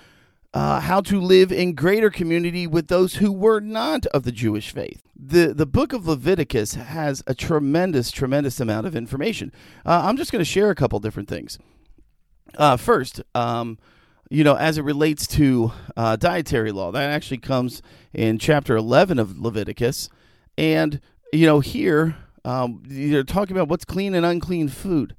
uh, 0.53 0.79
how 0.79 1.01
to 1.01 1.19
live 1.19 1.51
in 1.51 1.73
greater 1.73 2.09
community 2.09 2.65
with 2.65 2.87
those 2.87 3.15
who 3.15 3.31
were 3.31 3.59
not 3.59 4.05
of 4.07 4.23
the 4.23 4.31
Jewish 4.31 4.71
faith. 4.71 5.01
The, 5.15 5.53
the 5.53 5.65
book 5.65 5.93
of 5.93 6.07
Leviticus 6.07 6.75
has 6.75 7.23
a 7.27 7.35
tremendous, 7.35 8.11
tremendous 8.11 8.59
amount 8.59 8.87
of 8.87 8.95
information. 8.95 9.51
Uh, 9.85 10.01
I'm 10.05 10.17
just 10.17 10.31
going 10.31 10.41
to 10.41 10.45
share 10.45 10.69
a 10.69 10.75
couple 10.75 10.99
different 10.99 11.27
things. 11.27 11.59
Uh, 12.55 12.77
first, 12.77 13.21
um, 13.35 13.77
you 14.29 14.43
know, 14.43 14.55
as 14.55 14.77
it 14.77 14.83
relates 14.83 15.27
to 15.27 15.71
uh, 15.95 16.15
dietary 16.15 16.71
law, 16.71 16.91
that 16.91 17.09
actually 17.09 17.37
comes 17.37 17.81
in 18.13 18.39
chapter 18.39 18.75
11 18.75 19.19
of 19.19 19.37
Leviticus. 19.37 20.09
And, 20.57 21.01
you 21.31 21.45
know, 21.45 21.59
here 21.59 22.15
um, 22.45 22.83
you're 22.87 23.23
talking 23.23 23.55
about 23.55 23.67
what's 23.67 23.85
clean 23.85 24.15
and 24.15 24.25
unclean 24.25 24.69
food. 24.69 25.15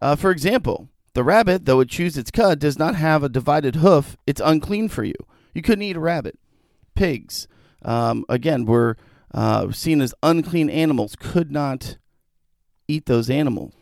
Uh, 0.00 0.14
for 0.14 0.30
example, 0.30 0.88
the 1.16 1.24
rabbit, 1.24 1.64
though 1.64 1.80
it 1.80 1.88
chews 1.88 2.18
its 2.18 2.30
cud, 2.30 2.58
does 2.58 2.78
not 2.78 2.94
have 2.94 3.22
a 3.22 3.30
divided 3.30 3.76
hoof. 3.76 4.18
It's 4.26 4.40
unclean 4.44 4.90
for 4.90 5.02
you. 5.02 5.14
You 5.54 5.62
couldn't 5.62 5.82
eat 5.82 5.96
a 5.96 6.00
rabbit. 6.00 6.38
Pigs, 6.94 7.48
um, 7.80 8.26
again, 8.28 8.66
were 8.66 8.98
uh, 9.32 9.72
seen 9.72 10.02
as 10.02 10.12
unclean 10.22 10.68
animals, 10.68 11.16
could 11.18 11.50
not 11.50 11.96
eat 12.86 13.06
those 13.06 13.30
animals. 13.30 13.72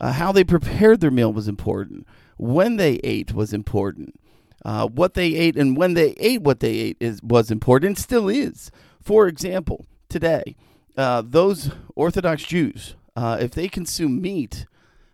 Uh, 0.00 0.10
how 0.10 0.32
they 0.32 0.42
prepared 0.42 1.00
their 1.00 1.12
meal 1.12 1.32
was 1.32 1.46
important. 1.46 2.04
When 2.36 2.78
they 2.78 2.94
ate 3.04 3.32
was 3.32 3.52
important. 3.52 4.18
Uh, 4.64 4.88
what 4.88 5.14
they 5.14 5.34
ate 5.34 5.56
and 5.56 5.76
when 5.76 5.94
they 5.94 6.14
ate 6.18 6.42
what 6.42 6.58
they 6.58 6.74
ate 6.74 6.96
is 6.98 7.22
was 7.22 7.52
important. 7.52 7.96
Still 7.96 8.28
is. 8.28 8.72
For 9.00 9.28
example, 9.28 9.86
today, 10.08 10.56
uh, 10.96 11.22
those 11.24 11.70
Orthodox 11.94 12.42
Jews, 12.42 12.96
uh, 13.14 13.38
if 13.40 13.52
they 13.52 13.68
consume 13.68 14.20
meat, 14.20 14.66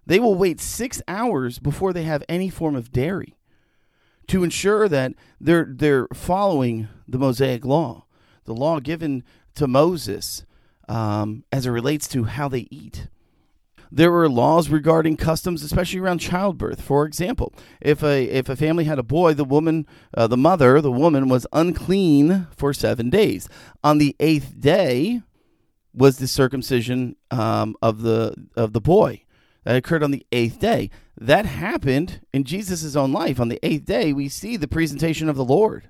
they 0.08 0.18
will 0.18 0.34
wait 0.34 0.58
six 0.58 1.02
hours 1.06 1.58
before 1.58 1.92
they 1.92 2.02
have 2.02 2.24
any 2.28 2.48
form 2.48 2.74
of 2.74 2.90
dairy 2.90 3.36
to 4.26 4.42
ensure 4.42 4.88
that 4.88 5.12
they're 5.38 5.68
they're 5.68 6.08
following 6.14 6.88
the 7.06 7.18
Mosaic 7.18 7.64
law, 7.64 8.06
the 8.44 8.54
law 8.54 8.80
given 8.80 9.22
to 9.54 9.68
Moses 9.68 10.44
um, 10.88 11.44
as 11.52 11.66
it 11.66 11.70
relates 11.70 12.08
to 12.08 12.24
how 12.24 12.48
they 12.48 12.66
eat. 12.70 13.08
There 13.92 14.10
were 14.10 14.28
laws 14.28 14.70
regarding 14.70 15.18
customs, 15.18 15.62
especially 15.62 16.00
around 16.00 16.18
childbirth. 16.18 16.80
For 16.80 17.04
example, 17.04 17.52
if 17.80 18.02
a 18.02 18.24
if 18.24 18.48
a 18.48 18.56
family 18.56 18.84
had 18.84 18.98
a 18.98 19.02
boy, 19.02 19.34
the 19.34 19.44
woman, 19.44 19.86
uh, 20.16 20.26
the 20.26 20.36
mother, 20.38 20.80
the 20.80 20.92
woman 20.92 21.28
was 21.28 21.46
unclean 21.52 22.46
for 22.56 22.72
seven 22.72 23.10
days. 23.10 23.46
On 23.84 23.98
the 23.98 24.16
eighth 24.20 24.58
day 24.58 25.20
was 25.92 26.16
the 26.16 26.28
circumcision 26.28 27.16
um, 27.30 27.76
of 27.82 28.00
the 28.00 28.34
of 28.56 28.72
the 28.72 28.80
boy. 28.80 29.24
That 29.64 29.76
occurred 29.76 30.02
on 30.02 30.10
the 30.10 30.26
eighth 30.32 30.60
day. 30.60 30.90
That 31.20 31.46
happened 31.46 32.20
in 32.32 32.44
Jesus' 32.44 32.96
own 32.96 33.12
life. 33.12 33.40
On 33.40 33.48
the 33.48 33.58
eighth 33.62 33.84
day, 33.84 34.12
we 34.12 34.28
see 34.28 34.56
the 34.56 34.68
presentation 34.68 35.28
of 35.28 35.36
the 35.36 35.44
Lord. 35.44 35.88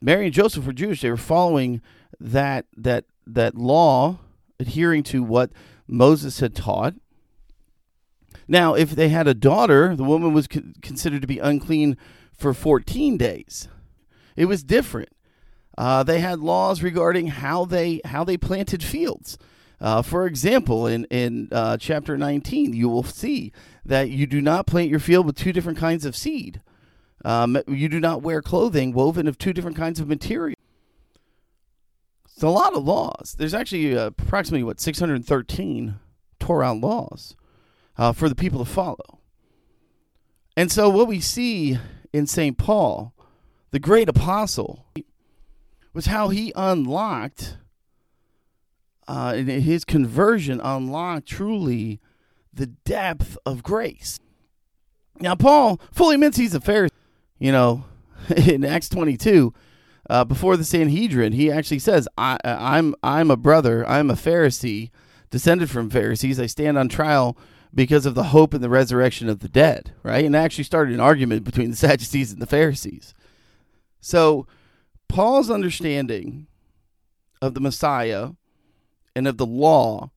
Mary 0.00 0.26
and 0.26 0.34
Joseph 0.34 0.66
were 0.66 0.72
Jewish. 0.72 1.00
They 1.00 1.10
were 1.10 1.16
following 1.16 1.80
that 2.18 2.66
that 2.76 3.04
that 3.26 3.56
law, 3.56 4.18
adhering 4.58 5.02
to 5.04 5.22
what 5.22 5.50
Moses 5.86 6.40
had 6.40 6.54
taught. 6.54 6.94
Now, 8.48 8.74
if 8.74 8.90
they 8.90 9.08
had 9.08 9.28
a 9.28 9.34
daughter, 9.34 9.94
the 9.94 10.04
woman 10.04 10.32
was 10.32 10.48
considered 10.48 11.20
to 11.20 11.28
be 11.28 11.38
unclean 11.38 11.96
for 12.32 12.52
14 12.52 13.16
days. 13.16 13.68
It 14.36 14.46
was 14.46 14.62
different. 14.62 15.10
Uh, 15.78 16.02
they 16.02 16.20
had 16.20 16.40
laws 16.40 16.82
regarding 16.82 17.28
how 17.28 17.64
they 17.64 18.00
how 18.04 18.24
they 18.24 18.36
planted 18.36 18.82
fields. 18.82 19.38
Uh, 19.80 20.02
for 20.02 20.26
example, 20.26 20.86
in 20.86 21.04
in 21.06 21.48
uh, 21.52 21.76
chapter 21.76 22.18
19, 22.18 22.72
you 22.74 22.88
will 22.88 23.02
see 23.02 23.52
that 23.84 24.10
you 24.10 24.26
do 24.26 24.40
not 24.40 24.66
plant 24.66 24.90
your 24.90 25.00
field 25.00 25.26
with 25.26 25.36
two 25.36 25.52
different 25.52 25.78
kinds 25.78 26.04
of 26.04 26.14
seed. 26.14 26.60
Um, 27.24 27.58
you 27.66 27.88
do 27.88 28.00
not 28.00 28.22
wear 28.22 28.42
clothing 28.42 28.92
woven 28.92 29.26
of 29.26 29.38
two 29.38 29.52
different 29.52 29.76
kinds 29.76 30.00
of 30.00 30.08
material. 30.08 30.56
It's 32.24 32.42
a 32.42 32.48
lot 32.48 32.74
of 32.74 32.84
laws. 32.84 33.34
There's 33.38 33.52
actually 33.52 33.96
uh, 33.96 34.06
approximately, 34.06 34.64
what, 34.64 34.80
613 34.80 35.96
Torah 36.38 36.72
laws 36.72 37.36
uh, 37.98 38.12
for 38.12 38.28
the 38.28 38.34
people 38.34 38.64
to 38.64 38.70
follow. 38.70 39.18
And 40.56 40.72
so, 40.72 40.88
what 40.88 41.06
we 41.06 41.20
see 41.20 41.78
in 42.12 42.26
St. 42.26 42.56
Paul, 42.56 43.12
the 43.70 43.78
great 43.78 44.08
apostle, 44.08 44.86
was 45.92 46.06
how 46.06 46.28
he 46.28 46.52
unlocked, 46.56 47.58
uh, 49.10 49.34
in 49.34 49.48
his 49.48 49.84
conversion, 49.84 50.60
unlocked 50.60 51.26
truly 51.26 52.00
the 52.54 52.66
depth 52.66 53.36
of 53.44 53.60
grace. 53.60 54.20
Now, 55.18 55.34
Paul 55.34 55.80
fully 55.90 56.14
admits 56.14 56.36
he's 56.36 56.54
a 56.54 56.60
Pharisee. 56.60 56.90
You 57.36 57.50
know, 57.50 57.84
in 58.36 58.64
Acts 58.64 58.88
22, 58.88 59.52
uh, 60.08 60.24
before 60.24 60.56
the 60.56 60.62
Sanhedrin, 60.62 61.32
he 61.32 61.50
actually 61.50 61.80
says, 61.80 62.06
I, 62.16 62.38
I'm, 62.44 62.94
I'm 63.02 63.32
a 63.32 63.36
brother, 63.36 63.84
I'm 63.88 64.10
a 64.10 64.14
Pharisee, 64.14 64.90
descended 65.30 65.70
from 65.70 65.90
Pharisees. 65.90 66.38
I 66.38 66.46
stand 66.46 66.78
on 66.78 66.88
trial 66.88 67.36
because 67.74 68.06
of 68.06 68.14
the 68.14 68.24
hope 68.24 68.54
and 68.54 68.62
the 68.62 68.70
resurrection 68.70 69.28
of 69.28 69.40
the 69.40 69.48
dead, 69.48 69.92
right? 70.04 70.24
And 70.24 70.36
actually 70.36 70.64
started 70.64 70.94
an 70.94 71.00
argument 71.00 71.42
between 71.42 71.72
the 71.72 71.76
Sadducees 71.88 72.32
and 72.32 72.40
the 72.40 72.46
Pharisees. 72.46 73.12
So, 74.00 74.46
Paul's 75.08 75.50
understanding 75.50 76.46
of 77.42 77.54
the 77.54 77.60
Messiah 77.60 78.30
and 79.14 79.26
of 79.26 79.36
the 79.36 79.46
law 79.46 80.10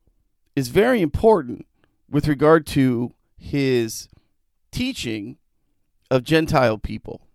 is 0.56 0.68
very 0.70 1.02
important 1.02 1.66
with 2.10 2.28
regard 2.28 2.66
to 2.68 3.14
his 3.38 4.08
teaching 4.72 5.38
of 6.12 6.24
Gentile 6.24 6.78
people. 6.78 7.28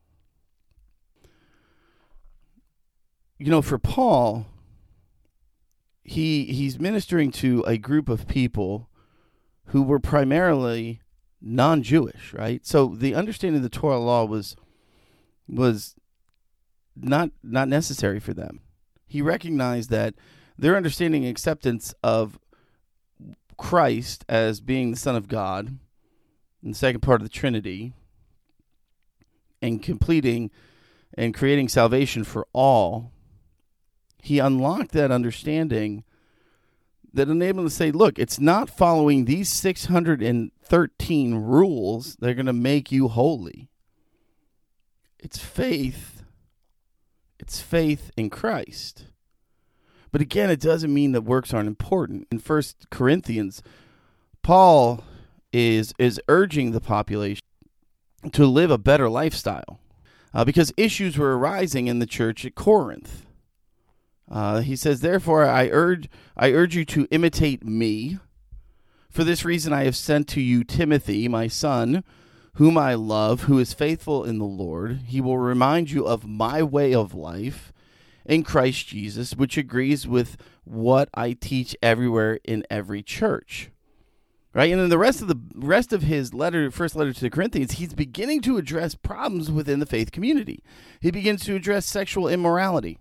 You 3.38 3.50
know, 3.50 3.62
for 3.62 3.78
Paul, 3.78 4.46
he 6.02 6.44
he's 6.44 6.78
ministering 6.78 7.30
to 7.32 7.62
a 7.66 7.76
group 7.76 8.08
of 8.08 8.26
people 8.26 8.88
who 9.66 9.82
were 9.82 10.00
primarily 10.00 11.00
non-Jewish, 11.40 12.32
right? 12.32 12.66
So 12.66 12.94
the 12.96 13.14
understanding 13.14 13.58
of 13.58 13.62
the 13.62 13.68
Torah 13.68 13.98
law 13.98 14.24
was 14.24 14.56
was 15.46 15.94
not 16.96 17.30
not 17.42 17.68
necessary 17.68 18.18
for 18.18 18.34
them. 18.34 18.60
He 19.06 19.22
recognized 19.22 19.90
that 19.90 20.14
their 20.58 20.76
understanding 20.76 21.24
and 21.24 21.30
acceptance 21.30 21.94
of 22.02 22.38
Christ 23.56 24.24
as 24.28 24.60
being 24.60 24.90
the 24.90 24.96
Son 24.96 25.16
of 25.16 25.28
God, 25.28 25.78
and 26.62 26.74
the 26.74 26.78
second 26.78 27.00
part 27.00 27.20
of 27.20 27.26
the 27.26 27.32
Trinity, 27.32 27.92
and 29.62 29.82
completing 29.82 30.50
and 31.14 31.34
creating 31.34 31.68
salvation 31.68 32.24
for 32.24 32.46
all, 32.52 33.12
he 34.22 34.38
unlocked 34.38 34.92
that 34.92 35.10
understanding 35.10 36.04
that 37.12 37.28
enabled 37.28 37.64
him 37.64 37.68
to 37.68 37.74
say, 37.74 37.90
look, 37.90 38.18
it's 38.18 38.38
not 38.38 38.68
following 38.68 39.24
these 39.24 39.48
613 39.48 41.34
rules 41.34 42.16
that 42.16 42.30
are 42.30 42.34
going 42.34 42.46
to 42.46 42.52
make 42.52 42.92
you 42.92 43.08
holy. 43.08 43.68
It's 45.18 45.38
faith. 45.38 46.22
It's 47.38 47.60
faith 47.60 48.10
in 48.16 48.30
Christ. 48.30 49.06
But 50.10 50.20
again, 50.20 50.50
it 50.50 50.60
doesn't 50.60 50.92
mean 50.92 51.12
that 51.12 51.22
works 51.22 51.52
aren't 51.52 51.68
important. 51.68 52.26
In 52.30 52.38
First 52.38 52.88
Corinthians, 52.90 53.62
Paul 54.42 55.04
is 55.52 55.92
is 55.98 56.20
urging 56.28 56.72
the 56.72 56.80
population 56.80 57.44
to 58.32 58.46
live 58.46 58.70
a 58.70 58.78
better 58.78 59.08
lifestyle 59.08 59.80
uh, 60.34 60.44
because 60.44 60.72
issues 60.76 61.16
were 61.16 61.38
arising 61.38 61.86
in 61.86 61.98
the 61.98 62.06
church 62.06 62.44
at 62.44 62.54
Corinth. 62.54 63.26
Uh, 64.30 64.60
he 64.60 64.76
says, 64.76 65.00
"Therefore, 65.00 65.46
I 65.46 65.68
urge 65.68 66.08
I 66.36 66.52
urge 66.52 66.76
you 66.76 66.84
to 66.86 67.08
imitate 67.10 67.64
me. 67.64 68.18
For 69.10 69.24
this 69.24 69.44
reason, 69.44 69.72
I 69.72 69.84
have 69.84 69.96
sent 69.96 70.28
to 70.28 70.40
you 70.40 70.64
Timothy, 70.64 71.28
my 71.28 71.48
son, 71.48 72.04
whom 72.54 72.76
I 72.76 72.94
love, 72.94 73.42
who 73.44 73.58
is 73.58 73.72
faithful 73.72 74.24
in 74.24 74.38
the 74.38 74.44
Lord. 74.44 75.00
He 75.06 75.20
will 75.20 75.38
remind 75.38 75.90
you 75.90 76.06
of 76.06 76.26
my 76.26 76.62
way 76.62 76.94
of 76.94 77.14
life." 77.14 77.72
In 78.28 78.42
Christ 78.42 78.86
Jesus, 78.86 79.34
which 79.34 79.56
agrees 79.56 80.06
with 80.06 80.36
what 80.64 81.08
I 81.14 81.32
teach 81.32 81.74
everywhere 81.82 82.38
in 82.44 82.62
every 82.70 83.02
church. 83.02 83.70
Right? 84.52 84.70
And 84.70 84.80
then 84.80 84.90
the 84.90 84.98
rest 84.98 85.22
of 85.22 85.28
the 85.28 85.40
rest 85.54 85.92
of 85.94 86.02
his 86.02 86.34
letter 86.34 86.70
first 86.70 86.94
letter 86.94 87.12
to 87.12 87.20
the 87.20 87.30
corinthians 87.30 87.72
he's 87.72 87.94
beginning 87.94 88.42
to 88.42 88.58
address 88.58 88.94
problems 88.94 89.50
within 89.50 89.80
the 89.80 89.86
faith 89.86 90.12
community. 90.12 90.62
He 91.00 91.10
begins 91.10 91.44
to 91.44 91.56
address 91.56 91.86
sexual 91.86 92.28
immorality. 92.28 92.98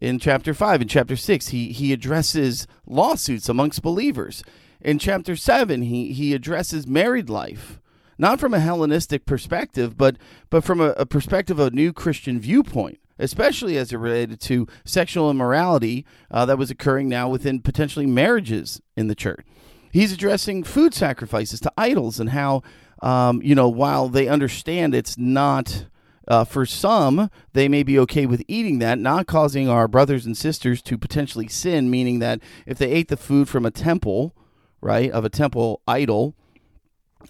In 0.00 0.20
chapter 0.20 0.54
5 0.54 0.82
in 0.82 0.88
chapter 0.88 1.16
6 1.16 1.48
he 1.48 1.72
he 1.72 1.92
addresses 1.92 2.68
lawsuits 2.86 3.48
amongst 3.48 3.82
believers. 3.82 4.44
In 4.80 4.98
chapter 4.98 5.34
7 5.34 5.82
he 5.82 6.12
he 6.12 6.34
addresses 6.34 6.86
married 6.86 7.28
life 7.28 7.80
not 8.18 8.40
from 8.40 8.52
a 8.52 8.60
hellenistic 8.60 9.24
perspective 9.24 9.96
but 9.96 10.16
but 10.50 10.64
from 10.64 10.80
a, 10.80 10.90
a 10.90 11.06
perspective 11.06 11.58
of 11.58 11.72
a 11.72 11.76
new 11.76 11.92
christian 11.92 12.40
viewpoint 12.40 12.98
especially 13.18 13.76
as 13.76 13.92
it 13.92 13.96
related 13.96 14.40
to 14.40 14.66
sexual 14.84 15.30
immorality 15.30 16.04
uh, 16.30 16.44
that 16.44 16.58
was 16.58 16.70
occurring 16.70 17.08
now 17.08 17.28
within 17.28 17.60
potentially 17.60 18.06
marriages 18.06 18.80
in 18.96 19.08
the 19.08 19.14
church 19.14 19.44
He's 19.92 20.12
addressing 20.12 20.64
food 20.64 20.94
sacrifices 20.94 21.60
to 21.60 21.72
idols 21.76 22.20
and 22.20 22.30
how, 22.30 22.62
um, 23.02 23.40
you 23.42 23.54
know, 23.54 23.68
while 23.68 24.08
they 24.08 24.28
understand 24.28 24.94
it's 24.94 25.16
not. 25.18 25.86
Uh, 26.26 26.44
for 26.44 26.66
some, 26.66 27.30
they 27.54 27.68
may 27.68 27.82
be 27.82 27.98
okay 27.98 28.26
with 28.26 28.42
eating 28.48 28.80
that, 28.80 28.98
not 28.98 29.26
causing 29.26 29.66
our 29.66 29.88
brothers 29.88 30.26
and 30.26 30.36
sisters 30.36 30.82
to 30.82 30.98
potentially 30.98 31.48
sin, 31.48 31.90
meaning 31.90 32.18
that 32.18 32.38
if 32.66 32.76
they 32.76 32.90
ate 32.90 33.08
the 33.08 33.16
food 33.16 33.48
from 33.48 33.64
a 33.64 33.70
temple, 33.70 34.36
right, 34.82 35.10
of 35.10 35.24
a 35.24 35.30
temple 35.30 35.80
idol, 35.88 36.34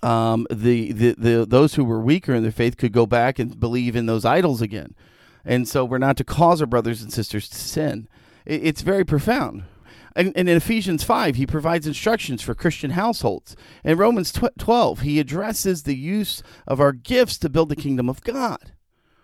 um, 0.02 0.48
the, 0.50 0.90
the, 0.90 1.14
the 1.16 1.46
those 1.48 1.76
who 1.76 1.84
were 1.84 2.00
weaker 2.00 2.34
in 2.34 2.42
their 2.42 2.50
faith 2.50 2.76
could 2.76 2.90
go 2.90 3.06
back 3.06 3.38
and 3.38 3.60
believe 3.60 3.94
in 3.94 4.06
those 4.06 4.24
idols 4.24 4.60
again. 4.60 4.96
And 5.44 5.68
so 5.68 5.84
we're 5.84 5.98
not 5.98 6.16
to 6.18 6.24
cause 6.24 6.60
our 6.60 6.66
brothers 6.66 7.02
and 7.02 7.12
sisters 7.12 7.48
to 7.48 7.56
sin. 7.56 8.08
It's 8.44 8.82
very 8.82 9.04
profound, 9.04 9.64
and, 10.18 10.34
in 10.34 10.48
Ephesians 10.48 11.04
5, 11.04 11.36
he 11.36 11.46
provides 11.46 11.86
instructions 11.86 12.42
for 12.42 12.52
Christian 12.52 12.90
households. 12.90 13.54
In 13.84 13.96
Romans 13.96 14.32
12, 14.32 15.00
he 15.00 15.20
addresses 15.20 15.84
the 15.84 15.94
use 15.94 16.42
of 16.66 16.80
our 16.80 16.92
gifts 16.92 17.38
to 17.38 17.48
build 17.48 17.68
the 17.68 17.76
kingdom 17.76 18.08
of 18.08 18.24
God. 18.24 18.72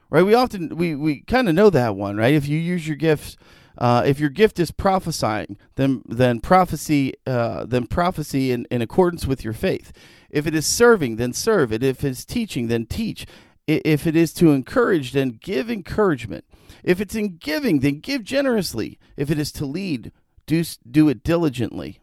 Right? 0.08 0.24
We 0.24 0.34
often, 0.34 0.76
we, 0.76 0.94
we 0.94 1.22
kind 1.22 1.48
of 1.48 1.56
know 1.56 1.68
that 1.70 1.96
one, 1.96 2.16
right? 2.16 2.34
If 2.34 2.46
you 2.46 2.58
use 2.58 2.86
your 2.86 2.96
gifts, 2.96 3.36
uh, 3.76 4.04
if 4.06 4.20
your 4.20 4.30
gift 4.30 4.60
is 4.60 4.70
prophesying, 4.70 5.58
then 5.74 6.02
then 6.06 6.38
prophecy, 6.38 7.14
uh, 7.26 7.64
then 7.64 7.88
prophecy 7.88 8.52
in, 8.52 8.64
in 8.70 8.80
accordance 8.80 9.26
with 9.26 9.42
your 9.42 9.52
faith. 9.52 9.92
If 10.30 10.46
it 10.46 10.54
is 10.54 10.64
serving, 10.64 11.16
then 11.16 11.32
serve 11.32 11.72
it. 11.72 11.82
If 11.82 12.04
it's 12.04 12.24
teaching, 12.24 12.68
then 12.68 12.86
teach. 12.86 13.26
If 13.66 14.06
it 14.06 14.14
is 14.14 14.32
to 14.34 14.52
encourage, 14.52 15.12
then 15.12 15.38
give 15.42 15.70
encouragement. 15.70 16.44
If 16.82 17.00
it's 17.00 17.14
in 17.14 17.36
giving, 17.36 17.80
then 17.80 18.00
give 18.00 18.22
generously. 18.22 18.98
If 19.16 19.30
it 19.30 19.38
is 19.38 19.50
to 19.52 19.64
lead, 19.64 20.12
do, 20.46 20.62
do 20.90 21.08
it 21.08 21.22
diligently. 21.22 22.00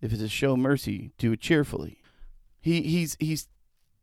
If 0.00 0.12
it's 0.12 0.22
to 0.22 0.28
show 0.28 0.56
mercy, 0.56 1.12
do 1.18 1.32
it 1.32 1.40
cheerfully. 1.40 1.98
He, 2.60 2.82
he's, 2.82 3.16
he's 3.20 3.48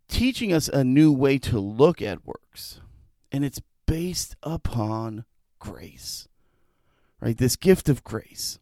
teaching 0.07 0.53
us 0.53 0.67
a 0.67 0.83
new 0.83 1.11
way 1.11 1.37
to 1.39 1.59
look 1.59 2.01
at 2.01 2.25
works, 2.25 2.79
and 3.31 3.43
it's 3.43 3.61
based 3.85 4.35
upon 4.43 5.25
grace, 5.59 6.27
right? 7.19 7.37
This 7.37 7.55
gift 7.55 7.89
of 7.89 8.03
grace. 8.03 8.59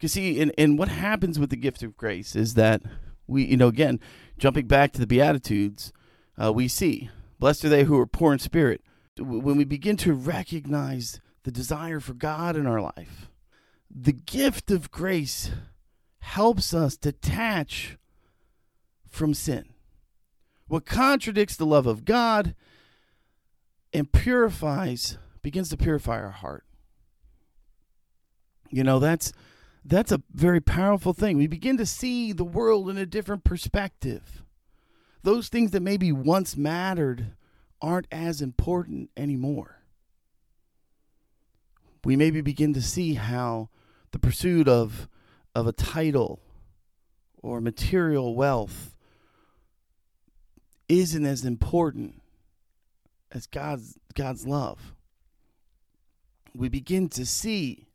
You 0.00 0.08
see, 0.08 0.40
and, 0.40 0.52
and 0.56 0.78
what 0.78 0.88
happens 0.88 1.38
with 1.38 1.50
the 1.50 1.56
gift 1.56 1.82
of 1.82 1.96
grace 1.96 2.36
is 2.36 2.54
that 2.54 2.82
we, 3.26 3.44
you 3.44 3.56
know, 3.56 3.68
again, 3.68 4.00
jumping 4.38 4.66
back 4.66 4.92
to 4.92 5.00
the 5.00 5.06
Beatitudes, 5.06 5.92
uh, 6.42 6.52
we 6.52 6.68
see, 6.68 7.10
blessed 7.38 7.64
are 7.64 7.68
they 7.68 7.84
who 7.84 7.98
are 7.98 8.06
poor 8.06 8.32
in 8.32 8.38
spirit. 8.38 8.82
When 9.18 9.56
we 9.56 9.64
begin 9.64 9.96
to 9.98 10.14
recognize 10.14 11.20
the 11.42 11.50
desire 11.50 12.00
for 12.00 12.14
God 12.14 12.56
in 12.56 12.66
our 12.66 12.80
life, 12.80 13.28
the 13.90 14.12
gift 14.12 14.70
of 14.70 14.90
grace 14.90 15.50
helps 16.20 16.72
us 16.72 16.96
detach 16.96 17.96
from 19.08 19.34
sin. 19.34 19.64
What 20.66 20.84
contradicts 20.84 21.56
the 21.56 21.66
love 21.66 21.86
of 21.86 22.04
God 22.04 22.54
and 23.92 24.12
purifies 24.12 25.18
begins 25.42 25.70
to 25.70 25.76
purify 25.76 26.20
our 26.20 26.30
heart. 26.30 26.64
You 28.70 28.84
know, 28.84 28.98
that's 28.98 29.32
that's 29.84 30.12
a 30.12 30.22
very 30.32 30.60
powerful 30.60 31.14
thing. 31.14 31.38
We 31.38 31.46
begin 31.46 31.78
to 31.78 31.86
see 31.86 32.32
the 32.32 32.44
world 32.44 32.90
in 32.90 32.98
a 32.98 33.06
different 33.06 33.44
perspective. 33.44 34.42
Those 35.22 35.48
things 35.48 35.72
that 35.72 35.82
maybe 35.82 36.12
once 36.12 36.56
mattered 36.56 37.32
aren't 37.80 38.06
as 38.10 38.40
important 38.40 39.10
anymore. 39.16 39.82
We 42.04 42.16
maybe 42.16 42.40
begin 42.40 42.74
to 42.74 42.82
see 42.82 43.14
how 43.14 43.70
the 44.12 44.18
pursuit 44.18 44.68
of 44.68 45.08
of 45.54 45.66
a 45.66 45.72
title 45.72 46.40
or 47.42 47.60
material 47.60 48.34
wealth 48.34 48.94
isn't 50.88 51.26
as 51.26 51.44
important 51.44 52.22
as 53.32 53.46
God's 53.46 53.98
God's 54.14 54.46
love. 54.46 54.94
We 56.54 56.68
begin 56.68 57.08
to 57.10 57.26
see 57.26 57.88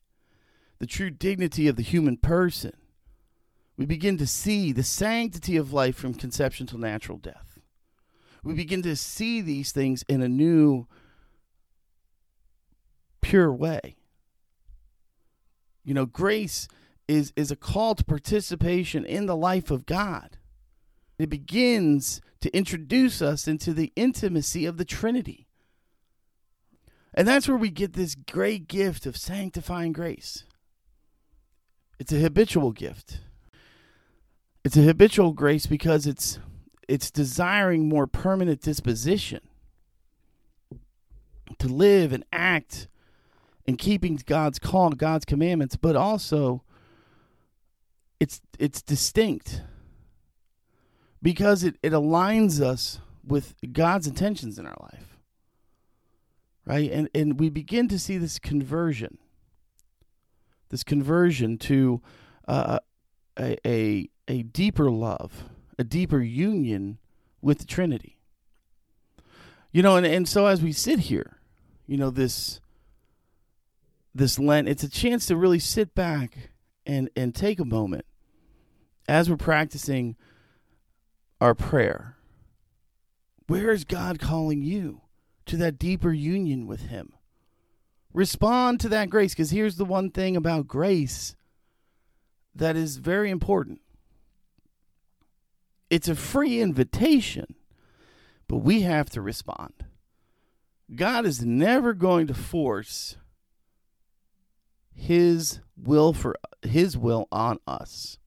the 0.80 0.86
true 0.86 1.10
dignity 1.10 1.68
of 1.68 1.76
the 1.76 1.82
human 1.82 2.18
person. 2.18 2.74
We 3.78 3.86
begin 3.86 4.18
to 4.20 4.28
see 4.28 4.72
the 4.72 4.84
sanctity 4.84 5.58
of 5.58 5.74
life 5.74 5.96
from 5.96 6.14
conception 6.14 6.68
to 6.68 6.78
natural 6.78 7.18
death. 7.18 7.60
We 8.44 8.54
begin 8.54 8.82
to 8.84 8.96
see 8.96 9.42
these 9.42 9.72
things 9.72 10.04
in 10.08 10.22
a 10.22 10.28
new, 10.28 10.88
pure 13.22 13.52
way. 13.52 13.96
You 15.84 15.94
know, 15.94 16.06
grace 16.06 16.68
is, 17.08 17.34
is 17.36 17.52
a 17.52 17.56
call 17.56 17.96
to 17.96 18.04
participation 18.04 19.06
in 19.06 19.26
the 19.26 19.36
life 19.36 19.72
of 19.72 19.86
God. 19.86 20.38
It 21.18 21.30
begins 21.30 22.22
to 22.42 22.56
introduce 22.56 23.22
us 23.22 23.48
into 23.48 23.74
the 23.74 23.92
intimacy 23.96 24.66
of 24.66 24.78
the 24.78 24.86
Trinity. 24.86 25.48
And 27.14 27.28
that's 27.28 27.48
where 27.48 27.58
we 27.58 27.70
get 27.70 27.94
this 27.94 28.16
great 28.16 28.68
gift 28.68 29.06
of 29.06 29.16
sanctifying 29.16 29.94
grace. 29.94 30.44
It's 32.00 32.12
a 32.12 32.20
habitual 32.20 32.72
gift. 32.72 33.20
It's 34.64 34.78
a 34.78 34.82
habitual 34.82 35.34
grace 35.34 35.66
because 35.66 36.08
it's 36.08 36.40
it's 36.88 37.12
desiring 37.12 37.88
more 37.88 38.08
permanent 38.08 38.62
disposition 38.62 39.42
to 41.60 41.68
live 41.68 42.14
and 42.14 42.26
act 42.32 42.88
in 43.66 43.78
keeping 43.78 44.20
God's 44.26 44.60
call, 44.60 44.92
God's 44.92 45.26
commandments, 45.26 45.76
but 45.76 45.96
also 45.96 46.64
it's 48.20 48.42
it's 48.58 48.82
distinct 48.82 49.64
because 51.22 51.64
it, 51.64 51.78
it 51.84 51.92
aligns 51.92 52.62
us 52.62 53.00
with 53.26 53.56
God's 53.72 54.08
intentions 54.08 54.58
in 54.58 54.66
our 54.66 54.78
life. 54.82 55.18
Right? 56.66 56.90
And 56.90 57.10
and 57.14 57.38
we 57.38 57.50
begin 57.50 57.90
to 57.90 58.00
see 58.00 58.18
this 58.18 58.40
conversion. 58.40 59.18
This 60.70 60.84
conversion 60.84 61.58
to 61.60 62.02
uh, 62.48 62.80
a, 63.40 63.58
a 63.66 64.10
a 64.28 64.44
deeper 64.44 64.90
love, 64.90 65.46
a 65.78 65.84
deeper 65.84 66.22
union 66.22 66.98
with 67.42 67.60
the 67.60 67.66
Trinity. 67.66 68.18
You 69.72 69.82
know, 69.82 69.98
and, 69.98 70.06
and 70.06 70.28
so 70.28 70.46
as 70.46 70.62
we 70.62 70.72
sit 70.72 71.00
here, 71.00 71.40
you 71.88 71.98
know, 71.98 72.10
this 72.10 72.62
this 74.16 74.38
Lent, 74.38 74.70
it's 74.70 74.84
a 74.84 74.90
chance 74.90 75.26
to 75.26 75.36
really 75.36 75.60
sit 75.60 75.96
back 75.96 76.52
and, 76.86 77.10
and 77.16 77.34
take 77.34 77.60
a 77.60 77.66
moment 77.66 78.06
as 79.08 79.30
we're 79.30 79.38
practicing 79.38 80.16
our 81.42 81.56
prayer. 81.56 82.18
Where 83.48 83.72
is 83.72 83.84
God 83.84 84.20
calling 84.20 84.62
you 84.62 85.02
to 85.48 85.58
that 85.58 85.80
deeper 85.80 86.14
union 86.14 86.68
with 86.68 86.82
Him? 86.82 87.14
Respond 88.14 88.80
to 88.82 88.90
that 88.90 89.10
grace, 89.10 89.34
because 89.34 89.50
here's 89.50 89.78
the 89.78 89.86
one 89.86 90.12
thing 90.12 90.38
about 90.38 90.68
grace 90.68 91.36
that 92.56 92.76
is 92.76 92.98
very 92.98 93.30
important 93.30 93.80
it's 95.94 96.08
a 96.08 96.16
free 96.16 96.60
invitation, 96.60 97.54
but 98.48 98.58
we 98.58 98.82
have 98.82 99.12
to 99.12 99.22
respond. 99.22 99.74
God 100.96 101.24
is 101.24 101.46
never 101.46 101.94
going 101.94 102.26
to 102.26 102.34
force 102.34 103.16
his 104.96 105.60
will 105.78 106.12
for 106.12 106.36
his 106.64 106.98
will 106.98 107.28
on 107.32 107.60
us. 107.68 108.18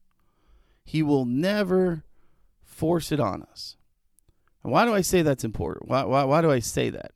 He 0.85 1.03
will 1.03 1.25
never 1.25 2.05
force 2.63 3.11
it 3.11 3.19
on 3.19 3.43
us. 3.43 3.75
And 4.63 4.71
why 4.71 4.85
do 4.85 4.93
I 4.93 5.01
say 5.01 5.21
that's 5.21 5.43
important? 5.43 5.89
Why, 5.89 6.05
why, 6.05 6.23
why 6.23 6.41
do 6.41 6.49
I 6.49 6.59
say 6.59 6.89
that? 6.89 7.11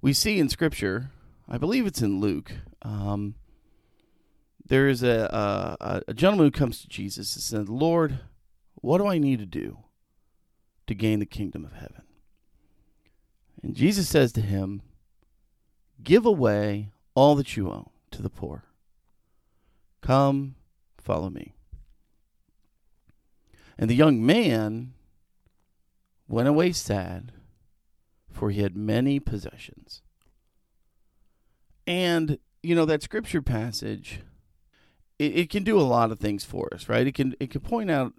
We 0.00 0.12
see 0.12 0.38
in 0.38 0.48
Scripture, 0.48 1.10
I 1.48 1.58
believe 1.58 1.84
it's 1.84 2.00
in 2.00 2.20
Luke, 2.20 2.52
um, 2.82 3.34
there 4.68 4.88
is 4.88 5.02
a, 5.02 5.76
a, 5.80 6.02
a 6.08 6.14
gentleman 6.14 6.46
who 6.46 6.50
comes 6.50 6.80
to 6.80 6.88
Jesus 6.88 7.34
and 7.34 7.42
says, 7.42 7.68
Lord, 7.68 8.20
what 8.76 8.98
do 8.98 9.06
I 9.06 9.18
need 9.18 9.38
to 9.40 9.46
do 9.46 9.78
to 10.86 10.94
gain 10.94 11.18
the 11.18 11.26
kingdom 11.26 11.64
of 11.64 11.72
heaven? 11.72 12.02
And 13.62 13.74
Jesus 13.74 14.08
says 14.08 14.32
to 14.32 14.40
him, 14.40 14.82
Give 16.02 16.24
away 16.24 16.90
all 17.14 17.34
that 17.34 17.56
you 17.56 17.70
own 17.70 17.90
to 18.12 18.22
the 18.22 18.30
poor. 18.30 18.64
Come, 20.00 20.54
follow 20.96 21.28
me. 21.28 21.54
And 23.76 23.90
the 23.90 23.96
young 23.96 24.24
man 24.24 24.94
went 26.28 26.48
away 26.48 26.72
sad, 26.72 27.32
for 28.30 28.50
he 28.50 28.60
had 28.62 28.76
many 28.76 29.18
possessions. 29.18 30.02
And, 31.86 32.38
you 32.62 32.74
know, 32.74 32.84
that 32.84 33.02
scripture 33.02 33.42
passage, 33.42 34.20
it, 35.18 35.36
it 35.36 35.50
can 35.50 35.64
do 35.64 35.78
a 35.78 35.82
lot 35.82 36.10
of 36.10 36.18
things 36.18 36.44
for 36.44 36.72
us, 36.72 36.88
right? 36.88 37.06
It 37.06 37.14
can 37.14 37.34
it 37.40 37.50
can 37.50 37.60
point 37.60 37.90
out 37.90 38.14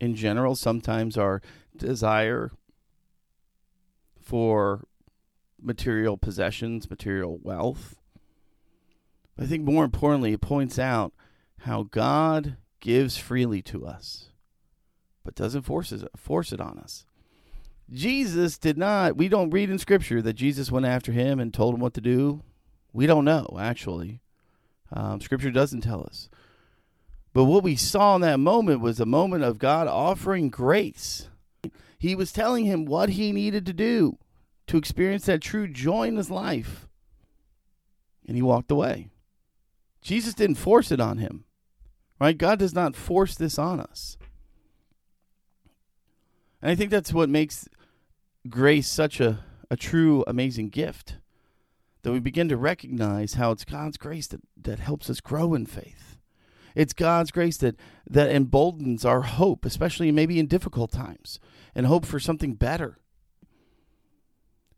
in 0.00 0.14
general 0.14 0.54
sometimes 0.54 1.16
our 1.16 1.42
desire 1.76 2.52
for 4.20 4.84
material 5.60 6.16
possessions, 6.16 6.88
material 6.88 7.38
wealth. 7.42 7.96
But 9.36 9.44
I 9.44 9.48
think 9.48 9.64
more 9.64 9.84
importantly, 9.84 10.32
it 10.32 10.40
points 10.40 10.78
out 10.78 11.12
how 11.60 11.84
God 11.84 12.56
gives 12.80 13.16
freely 13.16 13.62
to 13.62 13.86
us, 13.86 14.30
but 15.24 15.34
doesn't 15.34 15.62
force 15.62 15.92
it, 15.92 16.06
force 16.16 16.52
it 16.52 16.60
on 16.60 16.78
us. 16.78 17.04
Jesus 17.92 18.56
did 18.56 18.78
not, 18.78 19.16
we 19.16 19.28
don't 19.28 19.50
read 19.50 19.68
in 19.68 19.78
Scripture 19.78 20.22
that 20.22 20.34
Jesus 20.34 20.70
went 20.70 20.86
after 20.86 21.12
him 21.12 21.40
and 21.40 21.52
told 21.52 21.74
him 21.74 21.80
what 21.80 21.94
to 21.94 22.00
do. 22.00 22.42
We 22.92 23.06
don't 23.06 23.24
know, 23.24 23.58
actually. 23.60 24.20
Um, 24.92 25.20
scripture 25.20 25.50
doesn't 25.50 25.82
tell 25.82 26.02
us. 26.02 26.28
But 27.32 27.44
what 27.44 27.62
we 27.62 27.76
saw 27.76 28.16
in 28.16 28.22
that 28.22 28.40
moment 28.40 28.80
was 28.80 28.98
a 28.98 29.06
moment 29.06 29.44
of 29.44 29.58
God 29.58 29.86
offering 29.86 30.48
grace. 30.48 31.28
He 31.98 32.14
was 32.14 32.32
telling 32.32 32.64
him 32.64 32.86
what 32.86 33.10
he 33.10 33.30
needed 33.30 33.66
to 33.66 33.72
do 33.72 34.18
to 34.66 34.76
experience 34.76 35.26
that 35.26 35.40
true 35.40 35.68
joy 35.68 36.08
in 36.08 36.16
his 36.16 36.30
life. 36.30 36.88
And 38.26 38.36
he 38.36 38.42
walked 38.42 38.70
away. 38.70 39.10
Jesus 40.02 40.34
didn't 40.34 40.56
force 40.56 40.90
it 40.90 41.00
on 41.00 41.18
him. 41.18 41.44
Right? 42.20 42.36
God 42.36 42.58
does 42.58 42.74
not 42.74 42.96
force 42.96 43.34
this 43.34 43.58
on 43.58 43.80
us. 43.80 44.16
And 46.60 46.70
I 46.70 46.74
think 46.74 46.90
that's 46.90 47.12
what 47.12 47.28
makes 47.28 47.68
grace 48.48 48.88
such 48.88 49.20
a, 49.20 49.40
a 49.70 49.76
true, 49.76 50.24
amazing 50.26 50.68
gift. 50.68 51.16
That 52.02 52.12
we 52.12 52.20
begin 52.20 52.48
to 52.48 52.56
recognize 52.56 53.34
how 53.34 53.52
it's 53.52 53.64
God's 53.64 53.96
grace 53.96 54.26
that, 54.28 54.40
that 54.56 54.78
helps 54.78 55.10
us 55.10 55.20
grow 55.20 55.54
in 55.54 55.66
faith. 55.66 56.16
It's 56.74 56.92
God's 56.92 57.30
grace 57.30 57.56
that 57.58 57.76
that 58.08 58.30
emboldens 58.30 59.04
our 59.04 59.22
hope, 59.22 59.64
especially 59.64 60.10
maybe 60.12 60.38
in 60.38 60.46
difficult 60.46 60.92
times, 60.92 61.40
and 61.74 61.86
hope 61.86 62.06
for 62.06 62.20
something 62.20 62.54
better. 62.54 62.98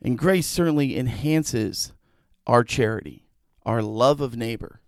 And 0.00 0.18
grace 0.18 0.46
certainly 0.46 0.98
enhances 0.98 1.92
our 2.46 2.64
charity, 2.64 3.26
our 3.64 3.82
love 3.82 4.20
of 4.20 4.37
neighbor. 4.37 4.80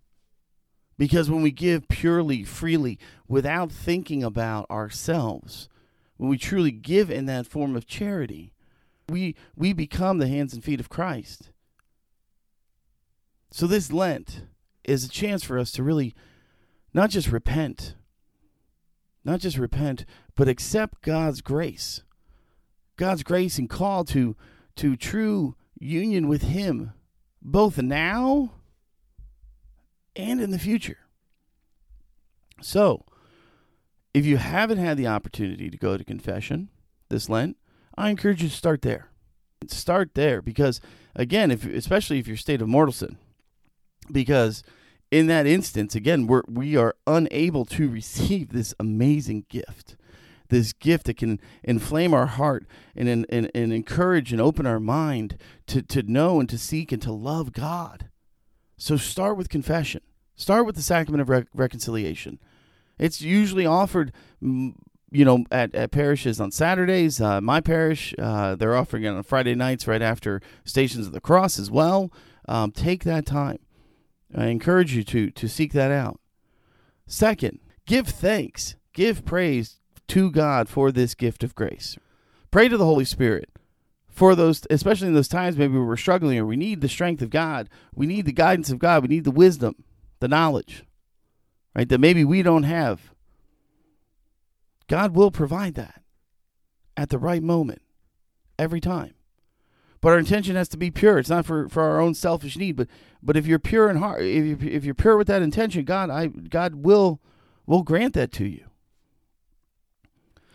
Because 0.98 1.30
when 1.30 1.42
we 1.42 1.50
give 1.50 1.88
purely, 1.88 2.44
freely, 2.44 2.98
without 3.28 3.70
thinking 3.70 4.22
about 4.22 4.68
ourselves, 4.70 5.68
when 6.16 6.30
we 6.30 6.38
truly 6.38 6.70
give 6.70 7.10
in 7.10 7.26
that 7.26 7.46
form 7.46 7.76
of 7.76 7.86
charity, 7.86 8.52
we, 9.08 9.34
we 9.56 9.72
become 9.72 10.18
the 10.18 10.28
hands 10.28 10.54
and 10.54 10.62
feet 10.62 10.80
of 10.80 10.88
Christ. 10.88 11.50
So, 13.56 13.68
this 13.68 13.92
Lent 13.92 14.46
is 14.82 15.04
a 15.04 15.08
chance 15.08 15.44
for 15.44 15.60
us 15.60 15.70
to 15.70 15.84
really 15.84 16.12
not 16.92 17.10
just 17.10 17.30
repent, 17.30 17.94
not 19.24 19.38
just 19.38 19.58
repent, 19.58 20.04
but 20.34 20.48
accept 20.48 21.02
God's 21.02 21.40
grace. 21.40 22.02
God's 22.96 23.22
grace 23.22 23.56
and 23.56 23.70
call 23.70 24.04
to, 24.06 24.34
to 24.74 24.96
true 24.96 25.54
union 25.78 26.26
with 26.26 26.42
Him, 26.42 26.94
both 27.40 27.78
now 27.78 28.54
and 30.16 30.40
in 30.40 30.50
the 30.50 30.58
future. 30.58 30.98
So, 32.60 33.04
if 34.12 34.26
you 34.26 34.38
haven't 34.38 34.78
had 34.78 34.96
the 34.96 35.06
opportunity 35.06 35.70
to 35.70 35.78
go 35.78 35.96
to 35.96 36.02
confession 36.02 36.70
this 37.08 37.28
Lent, 37.28 37.56
I 37.96 38.10
encourage 38.10 38.42
you 38.42 38.48
to 38.48 38.54
start 38.56 38.82
there. 38.82 39.10
Start 39.68 40.14
there 40.14 40.42
because, 40.42 40.80
again, 41.14 41.52
if 41.52 41.64
especially 41.64 42.18
if 42.18 42.26
you're 42.26 42.36
state 42.36 42.60
of 42.60 42.66
mortal 42.66 42.92
sin, 42.92 43.16
because 44.10 44.62
in 45.10 45.26
that 45.28 45.46
instance, 45.46 45.94
again, 45.94 46.26
we're, 46.26 46.42
we 46.48 46.76
are 46.76 46.94
unable 47.06 47.64
to 47.66 47.88
receive 47.88 48.50
this 48.50 48.74
amazing 48.80 49.46
gift, 49.48 49.96
this 50.48 50.72
gift 50.72 51.06
that 51.06 51.16
can 51.16 51.40
inflame 51.62 52.12
our 52.12 52.26
heart 52.26 52.66
and, 52.96 53.08
and, 53.08 53.26
and, 53.28 53.50
and 53.54 53.72
encourage 53.72 54.32
and 54.32 54.40
open 54.40 54.66
our 54.66 54.80
mind 54.80 55.38
to, 55.66 55.82
to 55.82 56.02
know 56.02 56.40
and 56.40 56.48
to 56.48 56.58
seek 56.58 56.92
and 56.92 57.02
to 57.02 57.12
love 57.12 57.52
God. 57.52 58.08
So 58.76 58.96
start 58.96 59.36
with 59.36 59.48
confession. 59.48 60.00
Start 60.36 60.66
with 60.66 60.74
the 60.74 60.82
sacrament 60.82 61.22
of 61.22 61.28
re- 61.28 61.44
reconciliation. 61.54 62.40
It's 62.98 63.20
usually 63.20 63.66
offered, 63.66 64.12
you 64.40 64.74
you 65.14 65.24
know, 65.24 65.44
at, 65.52 65.72
at 65.76 65.92
parishes 65.92 66.40
on 66.40 66.50
Saturdays. 66.50 67.20
Uh, 67.20 67.40
my 67.40 67.60
parish, 67.60 68.12
uh, 68.18 68.56
they're 68.56 68.74
offering 68.74 69.04
it 69.04 69.10
on 69.10 69.22
Friday 69.22 69.54
nights 69.54 69.86
right 69.86 70.02
after 70.02 70.42
Stations 70.64 71.06
of 71.06 71.12
the 71.12 71.20
Cross 71.20 71.56
as 71.60 71.70
well. 71.70 72.12
Um, 72.48 72.72
take 72.72 73.04
that 73.04 73.24
time. 73.24 73.60
I 74.34 74.46
encourage 74.46 74.94
you 74.94 75.04
to 75.04 75.30
to 75.30 75.48
seek 75.48 75.72
that 75.72 75.90
out. 75.90 76.20
Second, 77.06 77.60
give 77.86 78.08
thanks, 78.08 78.76
give 78.92 79.24
praise 79.24 79.80
to 80.08 80.30
God 80.30 80.68
for 80.68 80.90
this 80.90 81.14
gift 81.14 81.44
of 81.44 81.54
grace. 81.54 81.96
Pray 82.50 82.68
to 82.68 82.76
the 82.76 82.84
Holy 82.84 83.04
Spirit 83.04 83.50
for 84.14 84.36
those, 84.36 84.64
especially 84.70 85.08
in 85.08 85.14
those 85.14 85.28
times 85.28 85.56
maybe 85.56 85.76
we're 85.76 85.96
struggling 85.96 86.38
or 86.38 86.46
we 86.46 86.56
need 86.56 86.80
the 86.80 86.88
strength 86.88 87.20
of 87.20 87.30
God, 87.30 87.68
we 87.94 88.06
need 88.06 88.26
the 88.26 88.32
guidance 88.32 88.70
of 88.70 88.78
God, 88.78 89.02
we 89.02 89.08
need 89.08 89.24
the 89.24 89.32
wisdom, 89.32 89.82
the 90.20 90.28
knowledge, 90.28 90.84
right? 91.74 91.88
That 91.88 91.98
maybe 91.98 92.24
we 92.24 92.42
don't 92.42 92.62
have. 92.62 93.12
God 94.86 95.16
will 95.16 95.32
provide 95.32 95.74
that 95.74 96.02
at 96.96 97.08
the 97.08 97.18
right 97.18 97.42
moment 97.42 97.82
every 98.56 98.80
time. 98.80 99.14
But 100.04 100.12
our 100.12 100.18
intention 100.18 100.54
has 100.54 100.68
to 100.68 100.76
be 100.76 100.90
pure. 100.90 101.16
It's 101.16 101.30
not 101.30 101.46
for, 101.46 101.66
for 101.70 101.82
our 101.82 101.98
own 101.98 102.12
selfish 102.12 102.58
need, 102.58 102.76
but 102.76 102.88
but 103.22 103.38
if 103.38 103.46
you're 103.46 103.58
pure 103.58 103.88
in 103.88 103.96
heart, 103.96 104.20
if 104.20 104.44
you 104.44 104.58
if 104.60 104.84
you're 104.84 104.94
pure 104.94 105.16
with 105.16 105.28
that 105.28 105.40
intention, 105.40 105.86
God 105.86 106.10
I 106.10 106.26
God 106.26 106.74
will 106.74 107.22
will 107.64 107.82
grant 107.82 108.12
that 108.12 108.30
to 108.32 108.44
you. 108.44 108.66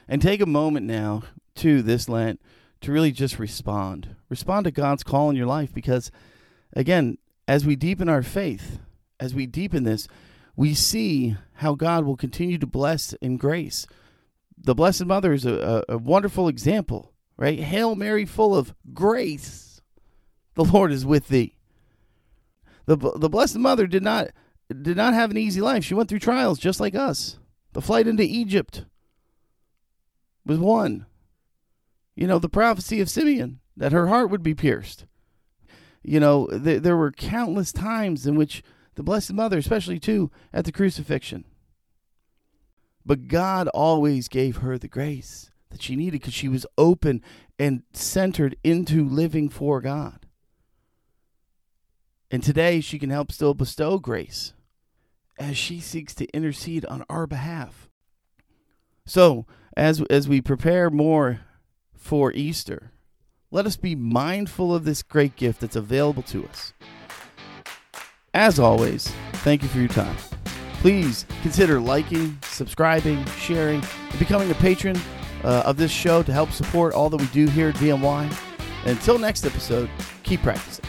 And 0.08 0.22
take 0.22 0.40
a 0.40 0.46
moment 0.46 0.86
now 0.86 1.24
to 1.56 1.82
this 1.82 2.08
Lent 2.08 2.40
to 2.82 2.92
really 2.92 3.12
just 3.12 3.40
respond. 3.40 4.16
Respond 4.30 4.66
to 4.66 4.72
God's 4.72 5.02
call 5.02 5.32
in 5.32 5.36
your 5.36 5.48
life 5.48 5.74
because 5.74 6.12
again, 6.74 7.18
as 7.48 7.66
we 7.66 7.76
deepen 7.76 8.08
our 8.08 8.22
faith, 8.22 8.78
as 9.20 9.34
we 9.34 9.48
deepen 9.48 9.84
this, 9.84 10.08
we 10.56 10.76
see 10.76 11.38
how 11.54 11.74
God 11.74 12.06
will 12.06 12.18
continue 12.18 12.60
to 12.60 12.68
bless 12.68 13.14
in 13.14 13.38
grace. 13.38 13.88
The 14.56 14.76
Blessed 14.76 15.06
Mother 15.06 15.34
is 15.34 15.48
a, 15.48 15.84
a, 15.90 15.94
a 15.96 15.98
wonderful 15.98 16.48
example 16.48 17.14
right? 17.40 17.60
Hail 17.60 17.96
Mary, 17.96 18.26
full 18.26 18.54
of 18.56 18.76
grace, 18.94 19.82
the 20.56 20.66
Lord 20.66 20.92
is 20.92 21.06
with 21.06 21.30
thee. 21.30 21.56
The, 22.86 22.98
the 22.98 23.30
Blessed 23.30 23.56
Mother 23.56 23.88
did 23.88 24.04
not 24.04 24.28
did 24.68 24.98
not 24.98 25.16
have 25.16 25.32
an 25.32 25.38
easy 25.38 25.62
life. 25.62 25.84
She 25.84 25.96
went 25.96 26.10
through 26.10 26.20
trials 26.20 26.60
just 26.60 26.80
like 26.80 26.94
us. 26.94 27.40
The 27.74 27.82
flight 27.82 28.08
into 28.08 28.24
Egypt 28.24 28.86
was 30.46 30.60
one. 30.60 31.08
You 32.16 32.28
know, 32.28 32.38
the 32.38 32.50
prophecy 32.50 33.00
of 33.00 33.10
Simeon 33.10 33.62
that 33.78 33.94
her 33.94 34.08
heart 34.08 34.30
would 34.30 34.44
be 34.44 34.54
pierced. 34.54 35.06
You 36.04 36.20
know, 36.20 36.48
th- 36.48 36.84
there 36.84 36.98
were 36.98 37.12
countless 37.12 37.72
times 37.72 38.28
in 38.28 38.36
which 38.36 38.62
the 38.96 39.04
Blessed 39.04 39.34
Mother, 39.34 39.58
especially 39.58 40.00
too, 40.00 40.30
at 40.54 40.66
the 40.66 40.72
crucifixion. 40.72 41.46
But 43.06 43.28
God 43.28 43.68
always 43.70 44.28
gave 44.28 44.58
her 44.58 44.78
the 44.78 44.88
grace 44.88 45.50
that 45.72 45.82
she 45.82 45.96
needed 45.96 46.20
because 46.20 46.34
she 46.34 46.48
was 46.48 46.66
open 46.78 47.22
and 47.58 47.84
centered 47.94 48.56
into 48.64 49.08
living 49.08 49.50
for 49.50 49.82
God. 49.82 50.26
And 52.32 52.44
today 52.44 52.80
she 52.82 53.00
can 53.00 53.10
help 53.10 53.32
still 53.32 53.54
bestow 53.54 53.98
grace 54.00 54.54
as 55.38 55.58
she 55.58 55.80
seeks 55.80 56.14
to 56.16 56.28
intercede 56.28 56.86
on 56.86 57.04
our 57.10 57.26
behalf. 57.26 57.90
So, 59.06 59.46
as 59.76 60.02
as 60.10 60.28
we 60.28 60.42
prepare 60.42 60.90
more 60.90 61.42
for 61.96 62.32
Easter, 62.34 62.92
let 63.50 63.66
us 63.66 63.78
be 63.78 63.96
mindful 63.96 64.76
of 64.76 64.86
this 64.86 65.02
great 65.02 65.36
gift 65.36 65.62
that's 65.62 65.76
available 65.76 66.22
to 66.24 66.46
us. 66.48 66.74
As 68.34 68.60
always, 68.60 69.08
thank 69.38 69.64
you 69.64 69.70
for 69.70 69.80
your 69.80 69.88
time. 69.88 70.16
Please 70.74 71.26
consider 71.42 71.80
liking, 71.80 72.38
subscribing, 72.44 73.26
sharing, 73.38 73.82
and 74.12 74.20
becoming 74.20 74.52
a 74.52 74.56
patron 74.56 75.00
uh, 75.44 75.64
of 75.66 75.78
this 75.78 75.92
show 75.92 76.24
to 76.24 76.32
help 76.32 76.52
support 76.52 76.94
all 76.94 77.10
that 77.10 77.18
we 77.18 77.28
do 77.28 77.48
here 77.48 77.70
at 77.70 77.76
VMY. 77.76 78.32
And 78.82 78.92
until 78.92 79.18
next 79.18 79.46
episode, 79.46 79.90
keep 80.24 80.42
practicing. 80.42 80.86